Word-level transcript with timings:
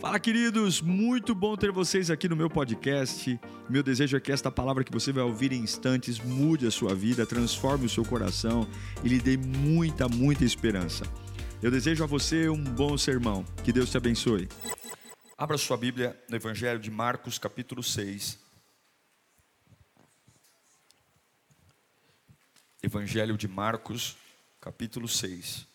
Fala, 0.00 0.20
queridos! 0.20 0.80
Muito 0.80 1.34
bom 1.34 1.56
ter 1.56 1.72
vocês 1.72 2.08
aqui 2.08 2.28
no 2.28 2.36
meu 2.36 2.48
podcast. 2.48 3.38
Meu 3.68 3.82
desejo 3.82 4.16
é 4.16 4.20
que 4.20 4.30
esta 4.30 4.48
palavra 4.48 4.84
que 4.84 4.92
você 4.92 5.12
vai 5.12 5.24
ouvir 5.24 5.52
em 5.52 5.60
instantes 5.60 6.20
mude 6.20 6.68
a 6.68 6.70
sua 6.70 6.94
vida, 6.94 7.26
transforme 7.26 7.86
o 7.86 7.88
seu 7.88 8.04
coração 8.04 8.64
e 9.02 9.08
lhe 9.08 9.18
dê 9.18 9.36
muita, 9.36 10.08
muita 10.08 10.44
esperança. 10.44 11.04
Eu 11.60 11.68
desejo 11.68 12.04
a 12.04 12.06
você 12.06 12.48
um 12.48 12.62
bom 12.62 12.96
sermão. 12.96 13.44
Que 13.64 13.72
Deus 13.72 13.90
te 13.90 13.96
abençoe. 13.96 14.48
Abra 15.36 15.58
sua 15.58 15.76
Bíblia 15.76 16.16
no 16.28 16.36
Evangelho 16.36 16.78
de 16.78 16.92
Marcos, 16.92 17.36
capítulo 17.36 17.82
6. 17.82 18.38
Evangelho 22.80 23.36
de 23.36 23.48
Marcos, 23.48 24.16
capítulo 24.60 25.08
6. 25.08 25.66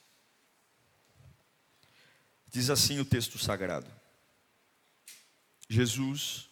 Diz 2.50 2.70
assim 2.70 3.02
o 3.02 3.06
texto 3.06 3.38
sagrado. 3.38 4.03
Jesus 5.74 6.52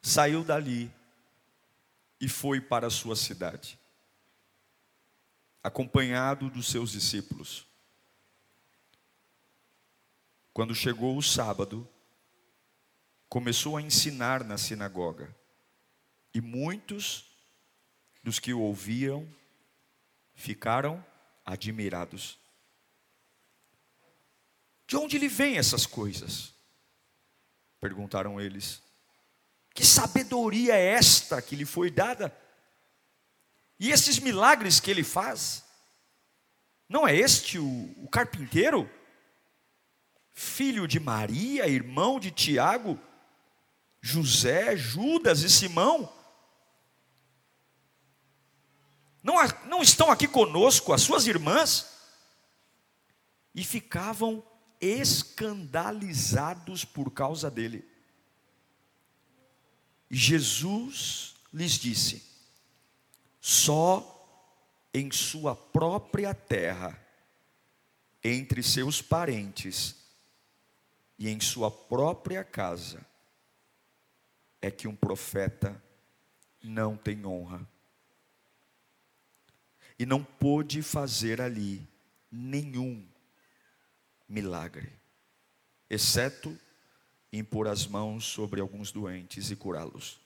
saiu 0.00 0.44
dali 0.44 0.88
e 2.20 2.28
foi 2.28 2.60
para 2.60 2.86
a 2.86 2.90
sua 2.90 3.16
cidade, 3.16 3.76
acompanhado 5.60 6.48
dos 6.48 6.68
seus 6.68 6.92
discípulos. 6.92 7.66
Quando 10.52 10.72
chegou 10.72 11.18
o 11.18 11.22
sábado, 11.22 11.88
começou 13.28 13.76
a 13.76 13.82
ensinar 13.82 14.44
na 14.44 14.56
sinagoga, 14.56 15.34
e 16.32 16.40
muitos 16.40 17.24
dos 18.22 18.38
que 18.38 18.54
o 18.54 18.60
ouviam 18.60 19.28
ficaram 20.32 21.04
admirados. 21.44 22.38
De 24.86 24.96
onde 24.96 25.18
lhe 25.18 25.28
vêm 25.28 25.58
essas 25.58 25.86
coisas? 25.86 26.59
Perguntaram 27.80 28.40
eles. 28.40 28.82
Que 29.74 29.84
sabedoria 29.86 30.74
é 30.74 30.94
esta 30.94 31.40
que 31.40 31.56
lhe 31.56 31.64
foi 31.64 31.90
dada? 31.90 32.36
E 33.78 33.90
esses 33.90 34.18
milagres 34.18 34.78
que 34.78 34.90
ele 34.90 35.02
faz? 35.02 35.64
Não 36.88 37.08
é 37.08 37.16
este 37.16 37.58
o, 37.58 37.94
o 37.96 38.08
carpinteiro? 38.08 38.90
Filho 40.30 40.86
de 40.86 41.00
Maria, 41.00 41.66
irmão 41.66 42.20
de 42.20 42.30
Tiago, 42.30 42.98
José, 44.00 44.76
Judas 44.76 45.42
e 45.42 45.50
Simão? 45.50 46.12
Não, 49.22 49.34
não 49.66 49.82
estão 49.82 50.10
aqui 50.10 50.26
conosco 50.26 50.92
as 50.92 51.02
suas 51.02 51.26
irmãs? 51.26 51.90
E 53.54 53.64
ficavam 53.64 54.42
escandalizados 54.80 56.84
por 56.84 57.10
causa 57.10 57.50
dele. 57.50 57.84
Jesus 60.10 61.34
lhes 61.52 61.72
disse: 61.72 62.22
só 63.40 64.16
em 64.92 65.10
sua 65.10 65.54
própria 65.54 66.34
terra, 66.34 66.98
entre 68.22 68.62
seus 68.62 69.00
parentes 69.00 69.96
e 71.18 71.28
em 71.28 71.40
sua 71.40 71.70
própria 71.70 72.42
casa, 72.42 73.06
é 74.60 74.70
que 74.70 74.88
um 74.88 74.96
profeta 74.96 75.80
não 76.62 76.96
tem 76.96 77.24
honra. 77.24 77.66
E 79.98 80.06
não 80.06 80.24
pôde 80.24 80.82
fazer 80.82 81.40
ali 81.40 81.86
nenhum 82.30 83.06
milagre, 84.30 84.88
exceto 85.90 86.56
impor 87.32 87.66
as 87.66 87.86
mãos 87.86 88.24
sobre 88.24 88.60
alguns 88.60 88.92
doentes 88.92 89.50
e 89.50 89.56
curá-los. 89.56 90.20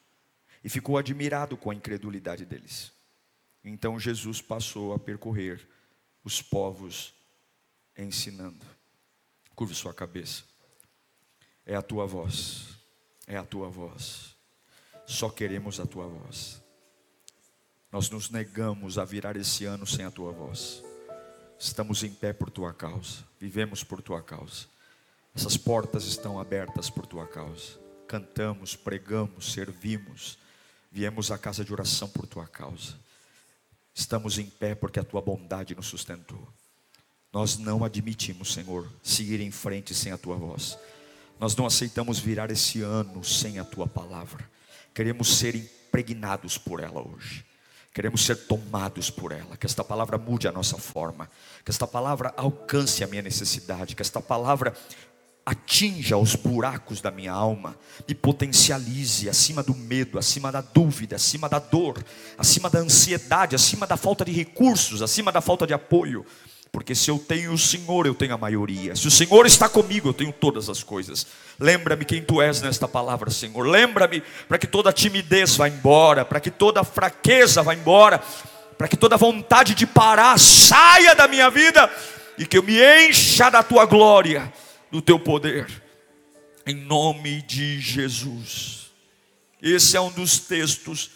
E 0.62 0.69
ficou 0.69 0.97
admirado 0.97 1.56
com 1.56 1.70
a 1.70 1.74
incredulidade 1.74 2.44
deles. 2.44 2.92
Então 3.64 3.98
Jesus 3.98 4.41
passou 4.41 4.92
a 4.92 4.98
percorrer 4.98 5.66
os 6.22 6.41
povos 6.42 7.15
ensinando. 7.97 8.65
Curve 9.54 9.75
sua 9.75 9.94
cabeça. 9.94 10.44
É 11.65 11.75
a 11.75 11.82
tua 11.82 12.06
voz. 12.06 12.69
É 13.26 13.36
a 13.36 13.44
tua 13.44 13.69
voz. 13.69 14.36
Só 15.06 15.31
queremos 15.31 15.81
a 15.81 15.86
tua 15.86 16.06
voz. 16.06 16.62
Nós 17.92 18.10
nos 18.10 18.28
negamos 18.28 18.98
a 18.98 19.04
virar 19.04 19.36
esse 19.36 19.65
ano 19.65 19.86
sem 19.86 20.04
a 20.04 20.10
tua 20.10 20.32
voz. 20.32 20.82
Estamos 21.59 22.03
em 22.03 22.10
pé 22.12 22.32
por 22.32 22.50
tua 22.50 22.72
causa, 22.72 23.25
vivemos 23.41 23.82
por 23.82 24.03
tua 24.03 24.22
causa. 24.22 24.66
Essas 25.34 25.56
portas 25.56 26.04
estão 26.04 26.38
abertas 26.38 26.88
por 26.91 27.06
tua 27.06 27.26
causa. 27.26 27.78
Cantamos, 28.06 28.76
pregamos, 28.76 29.53
servimos, 29.53 30.38
viemos 30.92 31.31
à 31.31 31.38
casa 31.38 31.65
de 31.65 31.72
oração 31.72 32.09
por 32.09 32.26
tua 32.26 32.47
causa. 32.47 32.94
Estamos 33.94 34.38
em 34.38 34.47
pé 34.47 34.75
porque 34.75 35.00
a 35.00 35.04
tua 35.04 35.20
bondade 35.20 35.75
nos 35.75 35.87
sustentou. 35.87 36.47
Nós 37.32 37.59
não 37.59 37.84
admitimos, 37.84 38.53
Senhor, 38.53 38.88
seguir 39.03 39.41
em 39.41 39.50
frente 39.50 39.92
sem 39.92 40.12
a 40.12 40.19
tua 40.19 40.36
voz. 40.36 40.78
Nós 41.41 41.56
não 41.56 41.66
aceitamos 41.66 42.19
virar 42.21 42.50
esse 42.50 42.81
ano 42.82 43.25
sem 43.25 43.59
a 43.59 43.65
tua 43.65 43.88
palavra. 43.88 44.48
Queremos 44.94 45.36
ser 45.36 45.56
impregnados 45.56 46.56
por 46.56 46.81
ela 46.81 47.00
hoje. 47.06 47.44
Queremos 47.94 48.25
ser 48.27 48.37
tomados 48.49 49.09
por 49.09 49.31
ela, 49.31 49.56
que 49.56 49.66
esta 49.66 49.84
palavra 49.84 50.19
mude 50.19 50.49
a 50.49 50.53
nossa 50.53 50.77
forma, 50.77 51.31
que 51.65 51.71
esta 51.71 51.87
palavra 51.87 52.34
alcance 52.37 53.05
a 53.05 53.06
minha 53.06 53.22
necessidade, 53.22 53.94
que 53.94 54.03
esta 54.03 54.21
palavra 54.21 54.75
atinja 55.47 56.16
os 56.16 56.34
buracos 56.34 57.00
da 57.00 57.12
minha 57.12 57.31
alma, 57.31 57.77
me 58.09 58.12
potencialize 58.12 59.28
acima 59.28 59.62
do 59.62 59.77
medo, 59.77 60.19
acima 60.19 60.50
da 60.50 60.60
dúvida, 60.60 61.15
acima 61.15 61.49
da 61.49 61.60
dor, 61.60 62.04
acima 62.37 62.69
da 62.69 62.81
ansiedade, 62.81 63.54
acima 63.54 63.87
da 63.87 63.97
falta 63.97 64.25
de 64.25 64.33
recursos, 64.33 65.00
acima 65.00 65.31
da 65.31 65.41
falta 65.41 65.65
de 65.65 65.72
apoio. 65.72 66.27
Porque 66.74 66.92
se 66.92 67.08
eu 67.08 67.20
tenho 67.20 67.52
o 67.52 67.56
Senhor, 67.56 68.04
eu 68.04 68.16
tenho 68.16 68.34
a 68.34 68.36
maioria. 68.36 68.96
Se 68.96 69.06
o 69.06 69.10
Senhor 69.10 69.46
está 69.46 69.68
comigo, 69.68 70.08
eu 70.08 70.12
tenho 70.12 70.32
todas 70.32 70.68
as 70.68 70.82
coisas. 70.82 71.24
Lembra-me 71.56 72.04
quem 72.04 72.20
tu 72.20 72.42
és 72.42 72.60
nesta 72.60 72.88
palavra, 72.88 73.30
Senhor. 73.30 73.64
Lembra-me 73.64 74.20
para 74.48 74.58
que 74.58 74.66
toda 74.66 74.92
timidez 74.92 75.54
vá 75.54 75.68
embora, 75.68 76.24
para 76.24 76.40
que 76.40 76.50
toda 76.50 76.82
fraqueza 76.82 77.62
vá 77.62 77.76
embora, 77.76 78.20
para 78.76 78.88
que 78.88 78.96
toda 78.96 79.16
vontade 79.16 79.72
de 79.72 79.86
parar 79.86 80.36
saia 80.36 81.14
da 81.14 81.28
minha 81.28 81.48
vida 81.48 81.88
e 82.36 82.44
que 82.44 82.58
eu 82.58 82.62
me 82.64 82.74
encha 83.06 83.50
da 83.50 83.62
tua 83.62 83.86
glória, 83.86 84.52
do 84.91 85.00
teu 85.00 85.20
poder. 85.20 85.68
Em 86.66 86.74
nome 86.74 87.41
de 87.42 87.80
Jesus. 87.80 88.91
Esse 89.62 89.96
é 89.96 90.00
um 90.00 90.10
dos 90.10 90.41
textos 90.41 91.12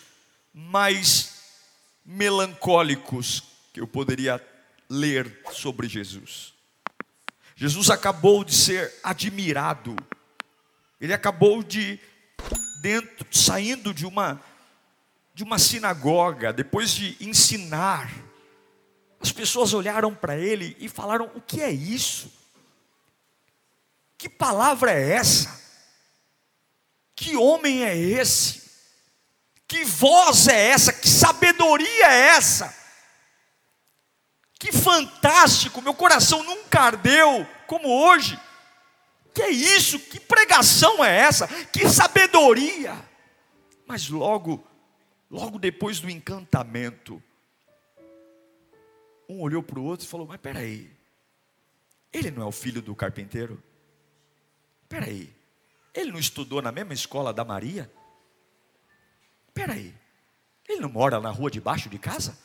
mais 0.55 1.33
melancólicos 2.07 3.43
que 3.75 3.81
eu 3.81 3.89
poderia 3.89 4.41
ler 4.89 5.43
sobre 5.53 5.89
Jesus. 5.89 6.55
Jesus 7.55 7.91
acabou 7.91 8.45
de 8.45 8.55
ser 8.55 8.95
admirado. 9.03 9.97
Ele 11.01 11.13
acabou 11.13 11.63
de 11.63 11.99
dentro 12.81 13.27
saindo 13.33 13.93
de 13.93 14.07
uma 14.07 14.41
de 15.35 15.45
uma 15.45 15.57
sinagoga, 15.57 16.53
depois 16.53 16.91
de 16.91 17.17
ensinar. 17.21 18.11
As 19.21 19.31
pessoas 19.31 19.73
olharam 19.73 20.13
para 20.13 20.37
ele 20.37 20.77
e 20.81 20.89
falaram: 20.89 21.31
"O 21.35 21.41
que 21.41 21.61
é 21.61 21.71
isso? 21.71 22.33
Que 24.17 24.29
palavra 24.29 24.93
é 24.93 25.11
essa? 25.11 25.61
Que 27.15 27.37
homem 27.37 27.85
é 27.85 27.97
esse? 27.97 28.63
Que 29.69 29.85
voz 29.85 30.49
é 30.49 30.71
essa? 30.71 30.93
Que 30.93 31.09
sabedoria 31.09 32.07
é 32.07 32.29
essa?" 32.31 32.88
Que 34.59 34.73
fantástico, 34.73 35.81
meu 35.81 35.95
coração 35.95 36.43
nunca 36.43 36.81
ardeu 36.81 37.47
como 37.67 37.89
hoje. 37.89 38.39
Que 39.33 39.43
é 39.43 39.51
isso? 39.51 40.01
Que 40.01 40.19
pregação 40.19 41.05
é 41.05 41.17
essa? 41.17 41.47
Que 41.67 41.89
sabedoria! 41.89 43.09
Mas 43.87 44.09
logo, 44.09 44.67
logo 45.31 45.59
depois 45.59 46.01
do 46.01 46.11
encantamento, 46.11 47.23
um 49.29 49.41
olhou 49.41 49.63
para 49.63 49.79
o 49.79 49.85
outro 49.85 50.05
e 50.05 50.09
falou: 50.09 50.27
Mas 50.27 50.41
peraí, 50.41 50.91
ele 52.13 52.33
não 52.33 52.43
é 52.43 52.47
o 52.47 52.53
filho 52.53 52.83
do 52.83 52.97
carpinteiro? 52.97 53.63
Peraí, 54.89 55.33
ele 55.95 56.11
não 56.11 56.19
estudou 56.19 56.61
na 56.61 56.73
mesma 56.73 56.95
escola 56.95 57.33
da 57.33 57.45
Maria? 57.45 57.91
Peraí, 59.55 59.95
ele 60.69 60.81
não 60.81 60.89
mora 60.89 61.21
na 61.21 61.31
rua 61.31 61.51
debaixo 61.51 61.89
de 61.89 61.99
casa? 61.99 62.37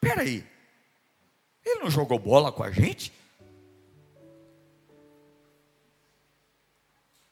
Peraí, 0.00 0.46
ele 1.68 1.80
não 1.80 1.90
jogou 1.90 2.18
bola 2.18 2.50
com 2.50 2.62
a 2.62 2.70
gente? 2.70 3.12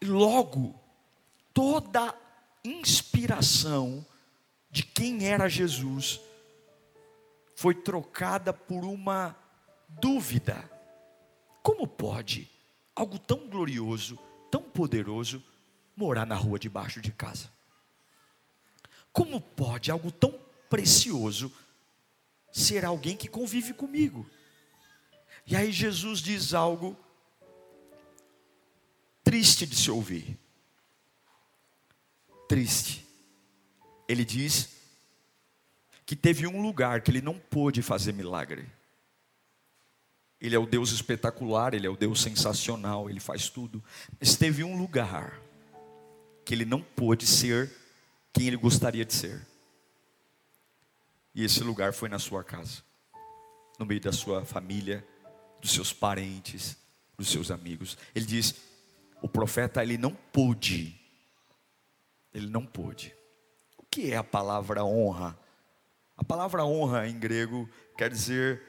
Logo, 0.03 0.79
toda 1.53 2.15
inspiração 2.65 4.05
de 4.71 4.83
quem 4.83 5.27
era 5.27 5.49
Jesus 5.49 6.21
foi 7.55 7.75
trocada 7.75 8.53
por 8.53 8.85
uma 8.85 9.35
dúvida. 9.89 10.71
Como 11.63 11.87
pode 11.87 12.49
algo 12.95 13.19
tão 13.19 13.49
glorioso, 13.49 14.19
tão 14.51 14.63
poderoso, 14.63 15.43
morar 15.97 16.27
na 16.27 16.35
rua 16.35 16.59
debaixo 16.59 17.01
de 17.01 17.11
casa? 17.11 17.51
Como 19.13 19.41
pode 19.41 19.91
algo 19.91 20.13
tão 20.13 20.39
precioso 20.69 21.51
ser 22.61 22.85
alguém 22.85 23.17
que 23.17 23.29
convive 23.29 23.75
comigo? 23.75 24.29
E 25.47 25.55
aí 25.55 25.71
Jesus 25.71 26.21
diz 26.21 26.55
algo 26.55 26.97
triste 29.23 29.67
de 29.67 29.77
se 29.77 29.91
ouvir. 29.91 30.39
Triste. 32.49 33.07
Ele 34.09 34.25
diz 34.25 34.71
que 36.05 36.17
teve 36.17 36.47
um 36.47 36.63
lugar 36.63 37.03
que 37.03 37.11
ele 37.11 37.21
não 37.21 37.39
pôde 37.39 37.83
fazer 37.83 38.13
milagre. 38.13 38.67
Ele 40.41 40.55
é 40.55 40.59
o 40.59 40.67
Deus 40.67 40.93
espetacular, 40.93 41.75
ele 41.75 41.87
é 41.87 41.91
o 41.91 41.97
Deus 41.97 42.23
sensacional, 42.23 43.11
ele 43.11 43.21
faz 43.21 43.49
tudo. 43.49 43.83
Mas 44.21 44.37
teve 44.37 44.63
um 44.63 44.79
lugar 44.79 45.41
que 46.45 46.55
ele 46.55 46.65
não 46.65 46.81
pôde 46.81 47.27
ser 47.27 47.73
quem 48.33 48.47
ele 48.47 48.57
gostaria 48.57 49.05
de 49.05 49.13
ser. 49.13 49.45
E 51.37 51.45
esse 51.45 51.63
lugar 51.63 51.93
foi 51.93 52.09
na 52.09 52.19
sua 52.19 52.43
casa, 52.43 52.83
no 53.79 53.85
meio 53.85 54.01
da 54.01 54.11
sua 54.11 54.43
família, 54.47 55.07
dos 55.61 55.71
seus 55.71 55.93
parentes, 55.93 56.79
dos 57.15 57.29
seus 57.29 57.51
amigos. 57.51 57.99
Ele 58.15 58.25
diz: 58.25 58.55
o 59.21 59.29
profeta 59.29 59.83
ele 59.83 59.99
não 59.99 60.15
pôde, 60.15 60.99
ele 62.33 62.49
não 62.49 62.65
pôde. 62.65 63.15
O 63.77 63.83
que 63.83 64.11
é 64.11 64.17
a 64.17 64.25
palavra 64.25 64.83
honra? 64.83 65.39
A 66.17 66.25
palavra 66.25 66.65
honra 66.65 67.07
em 67.07 67.19
grego 67.19 67.69
quer 67.99 68.09
dizer 68.09 68.63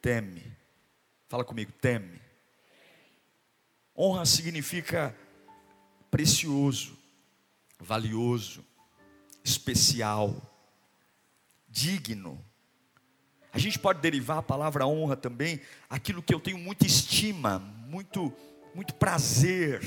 teme. 0.00 0.56
Fala 1.28 1.44
comigo, 1.44 1.72
teme. 1.72 2.22
Honra 3.98 4.24
significa 4.26 5.12
precioso, 6.08 6.96
valioso, 7.80 8.64
especial, 9.42 10.51
digno. 11.72 12.44
A 13.50 13.58
gente 13.58 13.78
pode 13.78 14.00
derivar 14.00 14.38
a 14.38 14.42
palavra 14.42 14.86
honra 14.86 15.16
também, 15.16 15.60
aquilo 15.88 16.22
que 16.22 16.32
eu 16.32 16.38
tenho 16.38 16.58
muita 16.58 16.86
estima, 16.86 17.58
muito, 17.58 18.32
muito 18.74 18.94
prazer, 18.94 19.80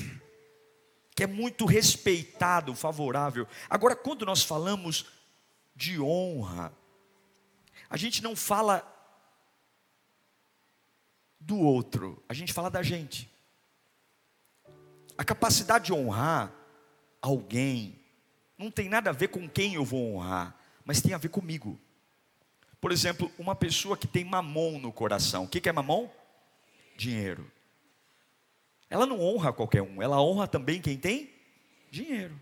que 1.14 1.22
é 1.22 1.26
muito 1.26 1.64
respeitado, 1.64 2.74
favorável. 2.74 3.46
Agora, 3.70 3.96
quando 3.96 4.26
nós 4.26 4.42
falamos 4.42 5.06
de 5.74 6.00
honra, 6.00 6.72
a 7.88 7.96
gente 7.96 8.22
não 8.22 8.36
fala 8.36 8.84
do 11.40 11.56
outro, 11.58 12.22
a 12.28 12.34
gente 12.34 12.52
fala 12.52 12.68
da 12.68 12.82
gente. 12.82 13.30
A 15.16 15.24
capacidade 15.24 15.86
de 15.86 15.92
honrar 15.92 16.52
alguém 17.22 17.98
não 18.58 18.70
tem 18.70 18.88
nada 18.88 19.10
a 19.10 19.12
ver 19.12 19.28
com 19.28 19.48
quem 19.48 19.74
eu 19.74 19.84
vou 19.84 20.14
honrar, 20.14 20.56
mas 20.86 21.02
tem 21.02 21.12
a 21.12 21.18
ver 21.18 21.28
comigo. 21.28 21.78
Por 22.80 22.92
exemplo, 22.92 23.30
uma 23.36 23.56
pessoa 23.56 23.96
que 23.96 24.06
tem 24.06 24.24
mamon 24.24 24.78
no 24.78 24.92
coração. 24.92 25.44
O 25.44 25.48
que 25.48 25.68
é 25.68 25.72
mamon? 25.72 26.08
Dinheiro. 26.96 27.50
Ela 28.88 29.04
não 29.04 29.20
honra 29.20 29.52
qualquer 29.52 29.82
um, 29.82 30.00
ela 30.00 30.22
honra 30.22 30.46
também 30.46 30.80
quem 30.80 30.96
tem 30.96 31.28
dinheiro. 31.90 32.40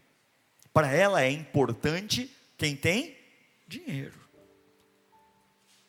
Para 0.75 0.93
ela 0.93 1.23
é 1.23 1.31
importante 1.31 2.31
quem 2.59 2.77
tem 2.77 3.17
dinheiro. 3.67 4.21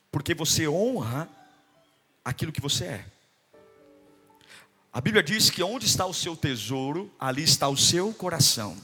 Porque 0.10 0.34
você 0.34 0.66
honra 0.66 1.28
aquilo 2.24 2.54
que 2.54 2.62
você 2.62 2.86
é. 2.86 3.06
A 4.94 5.02
Bíblia 5.02 5.22
diz 5.22 5.50
que 5.50 5.62
onde 5.62 5.86
está 5.86 6.06
o 6.06 6.14
seu 6.14 6.38
tesouro, 6.38 7.12
ali 7.20 7.44
está 7.44 7.68
o 7.68 7.76
seu 7.76 8.14
coração. 8.14 8.78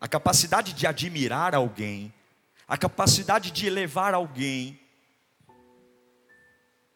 A 0.00 0.06
capacidade 0.06 0.72
de 0.72 0.86
admirar 0.86 1.54
alguém, 1.54 2.12
a 2.66 2.76
capacidade 2.76 3.50
de 3.50 3.66
elevar 3.66 4.14
alguém, 4.14 4.78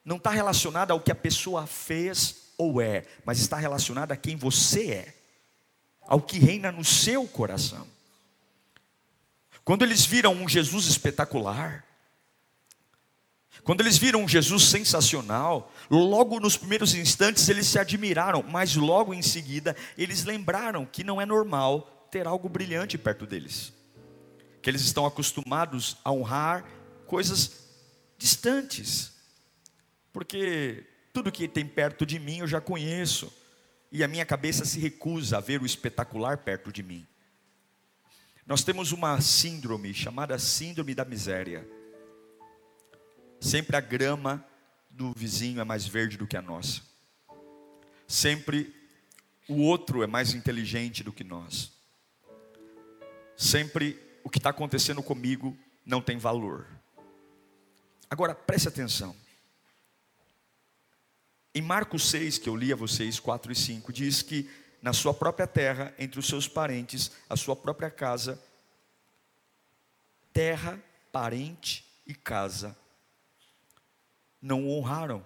não 0.04 0.16
está 0.16 0.30
relacionada 0.30 0.92
ao 0.92 1.00
que 1.00 1.12
a 1.12 1.14
pessoa 1.14 1.66
fez 1.66 2.52
ou 2.58 2.80
é, 2.80 3.04
mas 3.24 3.38
está 3.38 3.56
relacionada 3.56 4.14
a 4.14 4.16
quem 4.16 4.36
você 4.36 4.90
é, 4.90 5.14
ao 6.02 6.20
que 6.20 6.38
reina 6.38 6.70
no 6.70 6.84
seu 6.84 7.26
coração. 7.26 7.86
Quando 9.64 9.82
eles 9.82 10.04
viram 10.04 10.34
um 10.34 10.48
Jesus 10.48 10.86
espetacular, 10.86 11.84
quando 13.62 13.80
eles 13.80 13.96
viram 13.96 14.22
um 14.22 14.28
Jesus 14.28 14.64
sensacional, 14.64 15.72
logo 15.88 16.40
nos 16.40 16.56
primeiros 16.56 16.94
instantes 16.94 17.48
eles 17.48 17.66
se 17.68 17.78
admiraram, 17.78 18.42
mas 18.42 18.74
logo 18.74 19.14
em 19.14 19.22
seguida 19.22 19.76
eles 19.96 20.24
lembraram 20.24 20.84
que 20.84 21.04
não 21.04 21.20
é 21.20 21.26
normal 21.26 22.01
ter 22.12 22.26
algo 22.26 22.46
brilhante 22.46 22.98
perto 22.98 23.26
deles. 23.26 23.72
Que 24.60 24.68
eles 24.68 24.82
estão 24.82 25.06
acostumados 25.06 25.96
a 26.04 26.12
honrar 26.12 26.62
coisas 27.06 27.66
distantes. 28.18 29.14
Porque 30.12 30.84
tudo 31.10 31.32
que 31.32 31.48
tem 31.48 31.66
perto 31.66 32.04
de 32.04 32.18
mim 32.18 32.40
eu 32.40 32.46
já 32.46 32.60
conheço. 32.60 33.32
E 33.90 34.04
a 34.04 34.08
minha 34.08 34.26
cabeça 34.26 34.64
se 34.66 34.78
recusa 34.78 35.38
a 35.38 35.40
ver 35.40 35.62
o 35.62 35.66
espetacular 35.66 36.36
perto 36.36 36.70
de 36.70 36.82
mim. 36.82 37.06
Nós 38.46 38.62
temos 38.62 38.92
uma 38.92 39.18
síndrome 39.22 39.94
chamada 39.94 40.38
síndrome 40.38 40.94
da 40.94 41.06
miséria. 41.06 41.66
Sempre 43.40 43.74
a 43.74 43.80
grama 43.80 44.44
do 44.90 45.14
vizinho 45.16 45.62
é 45.62 45.64
mais 45.64 45.86
verde 45.86 46.18
do 46.18 46.26
que 46.26 46.36
a 46.36 46.42
nossa. 46.42 46.82
Sempre 48.06 48.74
o 49.48 49.62
outro 49.62 50.02
é 50.02 50.06
mais 50.06 50.34
inteligente 50.34 51.02
do 51.02 51.12
que 51.12 51.24
nós 51.24 51.72
sempre 53.42 53.98
o 54.22 54.30
que 54.30 54.38
está 54.38 54.50
acontecendo 54.50 55.02
comigo 55.02 55.56
não 55.84 56.00
tem 56.00 56.16
valor. 56.16 56.66
Agora, 58.08 58.34
preste 58.34 58.68
atenção. 58.68 59.16
Em 61.54 61.60
Marcos 61.60 62.08
6, 62.08 62.38
que 62.38 62.48
eu 62.48 62.56
li 62.56 62.72
a 62.72 62.76
vocês, 62.76 63.18
4 63.18 63.52
e 63.52 63.54
5, 63.54 63.92
diz 63.92 64.22
que 64.22 64.48
na 64.80 64.92
sua 64.92 65.12
própria 65.12 65.46
terra, 65.46 65.94
entre 65.98 66.18
os 66.18 66.26
seus 66.26 66.48
parentes, 66.48 67.10
a 67.28 67.36
sua 67.36 67.56
própria 67.56 67.90
casa, 67.90 68.42
terra, 70.32 70.82
parente 71.10 71.84
e 72.06 72.14
casa, 72.14 72.76
não 74.40 74.66
o 74.66 74.78
honraram, 74.78 75.24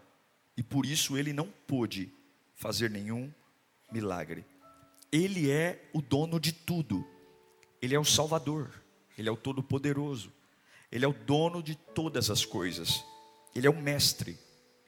e 0.56 0.62
por 0.62 0.84
isso 0.84 1.16
ele 1.16 1.32
não 1.32 1.48
pôde 1.66 2.12
fazer 2.54 2.90
nenhum 2.90 3.32
milagre. 3.92 4.44
Ele 5.12 5.50
é 5.50 5.88
o 5.93 6.00
dono 6.00 6.41
de 6.41 6.52
tudo. 6.52 7.16
Ele 7.86 7.94
é 7.94 8.00
o 8.00 8.05
Salvador, 8.05 8.69
Ele 9.16 9.28
é 9.28 9.32
o 9.32 9.36
Todo-Poderoso, 9.36 10.32
Ele 10.90 11.05
é 11.05 11.08
o 11.08 11.12
dono 11.12 11.62
de 11.62 11.76
todas 11.76 12.31
as 12.31 12.44
coisas, 12.44 13.05
Ele 13.55 13.69
é 13.69 13.70
o 13.70 13.81
Mestre, 13.81 14.36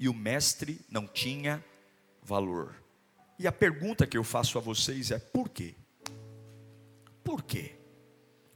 e 0.00 0.09
o 0.09 0.14
Mestre 0.14 0.81
não 0.90 1.07
tinha 1.07 1.64
valor. 2.21 2.75
E 3.38 3.47
a 3.47 3.52
pergunta 3.52 4.05
que 4.05 4.19
eu 4.19 4.25
faço 4.25 4.59
a 4.59 4.61
vocês 4.61 5.12
é: 5.12 5.19
por 5.21 5.49
quê? 5.49 5.76
Por 7.23 7.40
quê? 7.45 7.76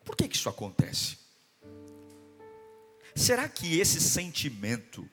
Por 0.04 0.16
que, 0.16 0.26
que 0.26 0.34
isso 0.34 0.48
acontece? 0.48 1.18
Será 3.14 3.48
que 3.48 3.78
esse 3.78 4.00
sentimento 4.00 5.08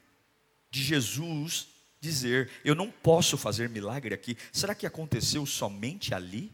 de 0.71 0.81
Jesus 0.81 1.67
dizer, 2.01 2.49
eu 2.65 2.73
não 2.73 2.89
posso 2.89 3.37
fazer 3.37 3.69
milagre 3.69 4.15
aqui, 4.15 4.35
será 4.51 4.73
que 4.73 4.87
aconteceu 4.87 5.45
somente 5.45 6.15
ali? 6.15 6.51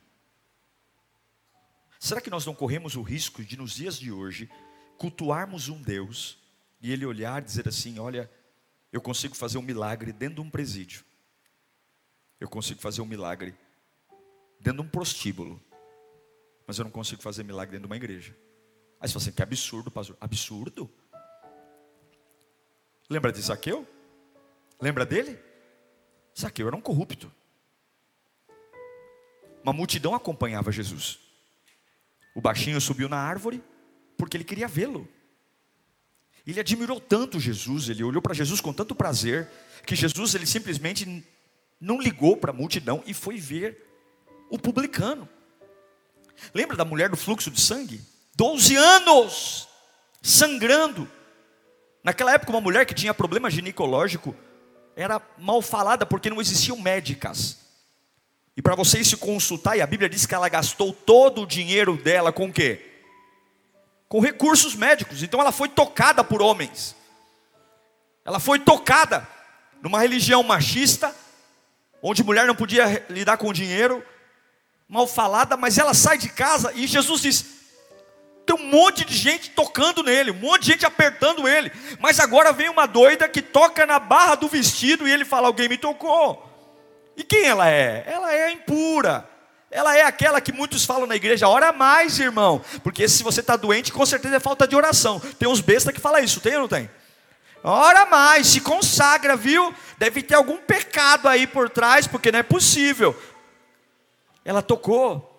Será 2.05 2.21
que 2.21 2.29
nós 2.29 2.45
não 2.45 2.53
corremos 2.53 2.95
o 2.95 3.01
risco 3.01 3.43
de, 3.43 3.57
nos 3.57 3.73
dias 3.73 3.97
de 3.97 4.11
hoje, 4.11 4.47
cultuarmos 4.95 5.69
um 5.69 5.81
Deus 5.81 6.37
e 6.79 6.91
Ele 6.91 7.03
olhar 7.03 7.41
e 7.41 7.45
dizer 7.45 7.67
assim: 7.67 7.97
Olha, 7.97 8.29
eu 8.93 9.01
consigo 9.01 9.33
fazer 9.33 9.57
um 9.57 9.63
milagre 9.63 10.13
dentro 10.13 10.35
de 10.35 10.41
um 10.41 10.49
presídio, 10.51 11.03
eu 12.39 12.47
consigo 12.47 12.79
fazer 12.79 13.01
um 13.01 13.07
milagre 13.07 13.55
dentro 14.59 14.83
de 14.83 14.87
um 14.87 14.91
prostíbulo, 14.91 15.59
mas 16.67 16.77
eu 16.77 16.83
não 16.83 16.91
consigo 16.91 17.23
fazer 17.23 17.41
milagre 17.41 17.71
dentro 17.71 17.87
de 17.87 17.91
uma 17.91 17.97
igreja. 17.97 18.37
Aí 18.99 19.07
você 19.07 19.13
fala 19.13 19.23
assim: 19.23 19.31
Que 19.31 19.41
absurdo, 19.41 19.89
pastor. 19.89 20.15
Absurdo? 20.21 20.87
Lembra 23.09 23.31
de 23.31 23.41
Zaqueu? 23.41 23.83
Lembra 24.79 25.07
dele? 25.07 25.39
Zaqueu 26.39 26.67
era 26.67 26.75
um 26.75 26.81
corrupto. 26.81 27.33
Uma 29.63 29.73
multidão 29.73 30.13
acompanhava 30.13 30.71
Jesus. 30.71 31.24
O 32.35 32.41
baixinho 32.41 32.79
subiu 32.81 33.09
na 33.09 33.17
árvore 33.17 33.63
porque 34.17 34.37
ele 34.37 34.43
queria 34.43 34.67
vê-lo. 34.67 35.07
Ele 36.45 36.59
admirou 36.59 36.99
tanto 36.99 37.39
Jesus, 37.39 37.89
ele 37.89 38.03
olhou 38.03 38.21
para 38.21 38.35
Jesus 38.35 38.61
com 38.61 38.71
tanto 38.71 38.93
prazer, 38.93 39.49
que 39.85 39.95
Jesus 39.95 40.35
ele 40.35 40.45
simplesmente 40.45 41.25
não 41.79 41.99
ligou 41.99 42.37
para 42.37 42.51
a 42.51 42.53
multidão 42.53 43.01
e 43.07 43.13
foi 43.13 43.37
ver 43.37 43.83
o 44.49 44.59
publicano. 44.59 45.27
Lembra 46.53 46.77
da 46.77 46.85
mulher 46.85 47.09
do 47.09 47.17
fluxo 47.17 47.49
de 47.49 47.59
sangue? 47.59 48.01
Doze 48.35 48.75
anos 48.75 49.67
sangrando. 50.21 51.09
Naquela 52.03 52.33
época, 52.33 52.51
uma 52.51 52.61
mulher 52.61 52.85
que 52.85 52.93
tinha 52.93 53.13
problema 53.13 53.49
ginecológico 53.49 54.35
era 54.95 55.21
mal 55.37 55.61
falada 55.61 56.05
porque 56.05 56.29
não 56.29 56.41
existiam 56.41 56.79
médicas. 56.79 57.64
E 58.57 58.61
para 58.61 58.75
vocês 58.75 59.07
se 59.07 59.17
consultar, 59.17 59.77
e 59.77 59.81
a 59.81 59.87
Bíblia 59.87 60.07
diz 60.07 60.25
que 60.25 60.33
ela 60.33 60.47
gastou 60.47 60.93
todo 60.93 61.41
o 61.41 61.47
dinheiro 61.47 61.97
dela 61.97 62.31
com 62.31 62.47
o 62.47 62.53
quê? 62.53 62.81
Com 64.07 64.21
recursos 64.21 64.75
médicos. 64.75 65.21
Então 65.21 65.41
ela 65.41 65.51
foi 65.51 65.67
tocada 65.67 66.23
por 66.23 66.41
homens. 66.41 66.95
Ela 68.23 68.39
foi 68.39 68.59
tocada 68.59 69.27
numa 69.81 69.99
religião 69.99 70.41
machista, 70.41 71.13
onde 72.01 72.23
mulher 72.23 72.47
não 72.47 72.55
podia 72.55 73.05
lidar 73.09 73.37
com 73.37 73.51
dinheiro, 73.51 74.03
mal 74.87 75.05
falada, 75.05 75.57
mas 75.57 75.77
ela 75.77 75.93
sai 75.93 76.17
de 76.17 76.29
casa 76.29 76.71
e 76.73 76.87
Jesus 76.87 77.21
diz: 77.21 77.45
tem 78.45 78.55
um 78.55 78.69
monte 78.69 79.03
de 79.03 79.15
gente 79.15 79.49
tocando 79.49 80.03
nele, 80.03 80.31
um 80.31 80.35
monte 80.39 80.61
de 80.61 80.71
gente 80.71 80.85
apertando 80.85 81.47
ele, 81.47 81.71
mas 81.99 82.19
agora 82.19 82.53
vem 82.53 82.69
uma 82.69 82.85
doida 82.85 83.27
que 83.27 83.41
toca 83.41 83.85
na 83.85 83.99
barra 83.99 84.35
do 84.35 84.47
vestido 84.47 85.07
e 85.07 85.11
ele 85.11 85.25
fala: 85.25 85.47
Alguém 85.47 85.67
me 85.67 85.77
tocou. 85.77 86.54
E 87.15 87.23
quem 87.23 87.45
ela 87.45 87.69
é? 87.69 88.03
Ela 88.07 88.33
é 88.33 88.51
impura. 88.51 89.27
Ela 89.71 89.97
é 89.97 90.03
aquela 90.03 90.39
que 90.39 90.53
muitos 90.53 90.85
falam 90.85 91.05
na 91.05 91.15
igreja, 91.15 91.49
ora 91.49 91.73
mais, 91.73 92.17
irmão, 92.17 92.63
porque 92.81 93.09
se 93.09 93.21
você 93.21 93.41
está 93.41 93.57
doente, 93.57 93.91
com 93.91 94.05
certeza 94.05 94.37
é 94.37 94.39
falta 94.39 94.65
de 94.65 94.75
oração. 94.75 95.19
Tem 95.37 95.49
uns 95.49 95.59
bestas 95.59 95.93
que 95.93 95.99
falam 95.99 96.23
isso, 96.23 96.39
tem 96.39 96.55
ou 96.55 96.61
não 96.61 96.67
tem? 96.67 96.89
Ora 97.61 98.05
mais, 98.05 98.47
se 98.47 98.61
consagra, 98.61 99.35
viu? 99.35 99.73
Deve 99.97 100.21
ter 100.21 100.35
algum 100.35 100.57
pecado 100.57 101.27
aí 101.27 101.45
por 101.45 101.69
trás, 101.69 102.07
porque 102.07 102.31
não 102.31 102.39
é 102.39 102.43
possível. 102.43 103.19
Ela 104.45 104.61
tocou. 104.61 105.31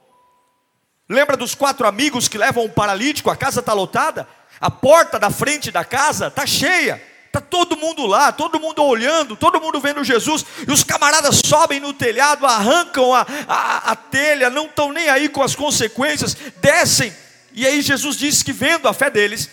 Lembra 1.08 1.36
dos 1.36 1.54
quatro 1.54 1.86
amigos 1.86 2.26
que 2.28 2.36
levam 2.36 2.64
um 2.64 2.68
paralítico? 2.68 3.30
A 3.30 3.36
casa 3.36 3.60
está 3.60 3.72
lotada, 3.72 4.28
a 4.60 4.70
porta 4.70 5.18
da 5.18 5.30
frente 5.30 5.70
da 5.70 5.84
casa 5.84 6.26
está 6.26 6.44
cheia. 6.44 7.00
Está 7.36 7.40
todo 7.40 7.76
mundo 7.76 8.06
lá, 8.06 8.32
todo 8.32 8.58
mundo 8.58 8.82
olhando, 8.82 9.36
todo 9.36 9.60
mundo 9.60 9.78
vendo 9.78 10.02
Jesus, 10.02 10.44
e 10.66 10.72
os 10.72 10.82
camaradas 10.82 11.42
sobem 11.44 11.78
no 11.78 11.92
telhado, 11.92 12.46
arrancam 12.46 13.14
a, 13.14 13.26
a, 13.46 13.92
a 13.92 13.96
telha, 13.96 14.48
não 14.48 14.64
estão 14.64 14.90
nem 14.90 15.10
aí 15.10 15.28
com 15.28 15.42
as 15.42 15.54
consequências, 15.54 16.34
descem, 16.62 17.14
e 17.52 17.66
aí 17.66 17.82
Jesus 17.82 18.16
disse 18.16 18.42
que 18.42 18.54
vendo 18.54 18.88
a 18.88 18.94
fé 18.94 19.10
deles, 19.10 19.50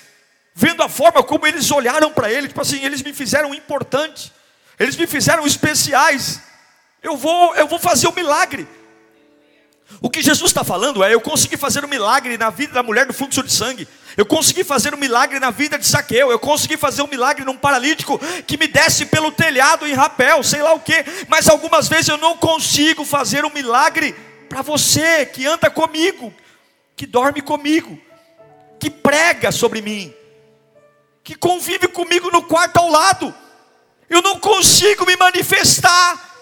vendo 0.56 0.82
a 0.82 0.88
forma 0.88 1.22
como 1.24 1.46
eles 1.46 1.70
olharam 1.72 2.10
para 2.10 2.32
ele, 2.32 2.48
tipo 2.48 2.62
assim, 2.62 2.86
eles 2.86 3.02
me 3.02 3.12
fizeram 3.12 3.54
importante, 3.54 4.32
eles 4.80 4.96
me 4.96 5.06
fizeram 5.06 5.46
especiais, 5.46 6.40
eu 7.02 7.18
vou, 7.18 7.54
eu 7.56 7.68
vou 7.68 7.80
fazer 7.80 8.08
o 8.08 8.12
um 8.12 8.16
milagre. 8.16 8.66
O 10.02 10.10
que 10.10 10.22
Jesus 10.22 10.50
está 10.50 10.64
falando 10.64 11.04
é: 11.04 11.14
eu 11.14 11.22
consegui 11.22 11.58
fazer 11.58 11.84
um 11.84 11.88
milagre 11.88 12.38
na 12.38 12.50
vida 12.50 12.74
da 12.74 12.84
mulher 12.84 13.06
do 13.06 13.14
fluxo 13.14 13.44
de 13.44 13.52
sangue, 13.52 13.88
eu 14.16 14.26
consegui 14.26 14.64
fazer 14.64 14.94
um 14.94 14.98
milagre 14.98 15.40
na 15.40 15.50
vida 15.50 15.78
de 15.78 15.86
Saqueu, 15.86 16.32
eu 16.32 16.40
consegui 16.40 16.78
fazer 16.78 17.02
um 17.02 17.08
milagre 17.08 17.44
num 17.44 17.58
paralítico 17.58 18.20
que 18.46 18.58
me 18.58 18.68
desce 18.68 19.06
pelo 19.06 19.32
telhado 19.32 19.88
em 19.88 19.94
rapel, 19.94 20.44
sei 20.44 20.62
lá 20.62 20.74
o 20.74 20.80
que, 20.80 21.04
mas 21.28 21.48
algumas 21.48 21.88
vezes 21.88 22.10
eu 22.10 22.18
não 22.18 22.38
consigo 22.38 23.04
fazer 23.06 23.46
um 23.46 23.54
milagre 23.54 24.16
para 24.50 24.62
você 24.62 25.26
que 25.26 25.46
anda 25.46 25.70
comigo, 25.70 26.34
que 26.96 27.08
dorme 27.08 27.42
comigo, 27.42 28.00
que 28.80 28.90
prega 28.90 29.52
sobre 29.52 29.82
mim, 29.82 30.14
que 31.24 31.36
convive 31.36 31.88
comigo 31.88 32.30
no 32.30 32.44
quarto 32.44 32.78
ao 32.78 32.90
lado. 32.90 33.34
Eu 34.10 34.22
não 34.22 34.40
consigo 34.40 35.06
me 35.06 35.16
manifestar 35.16 36.33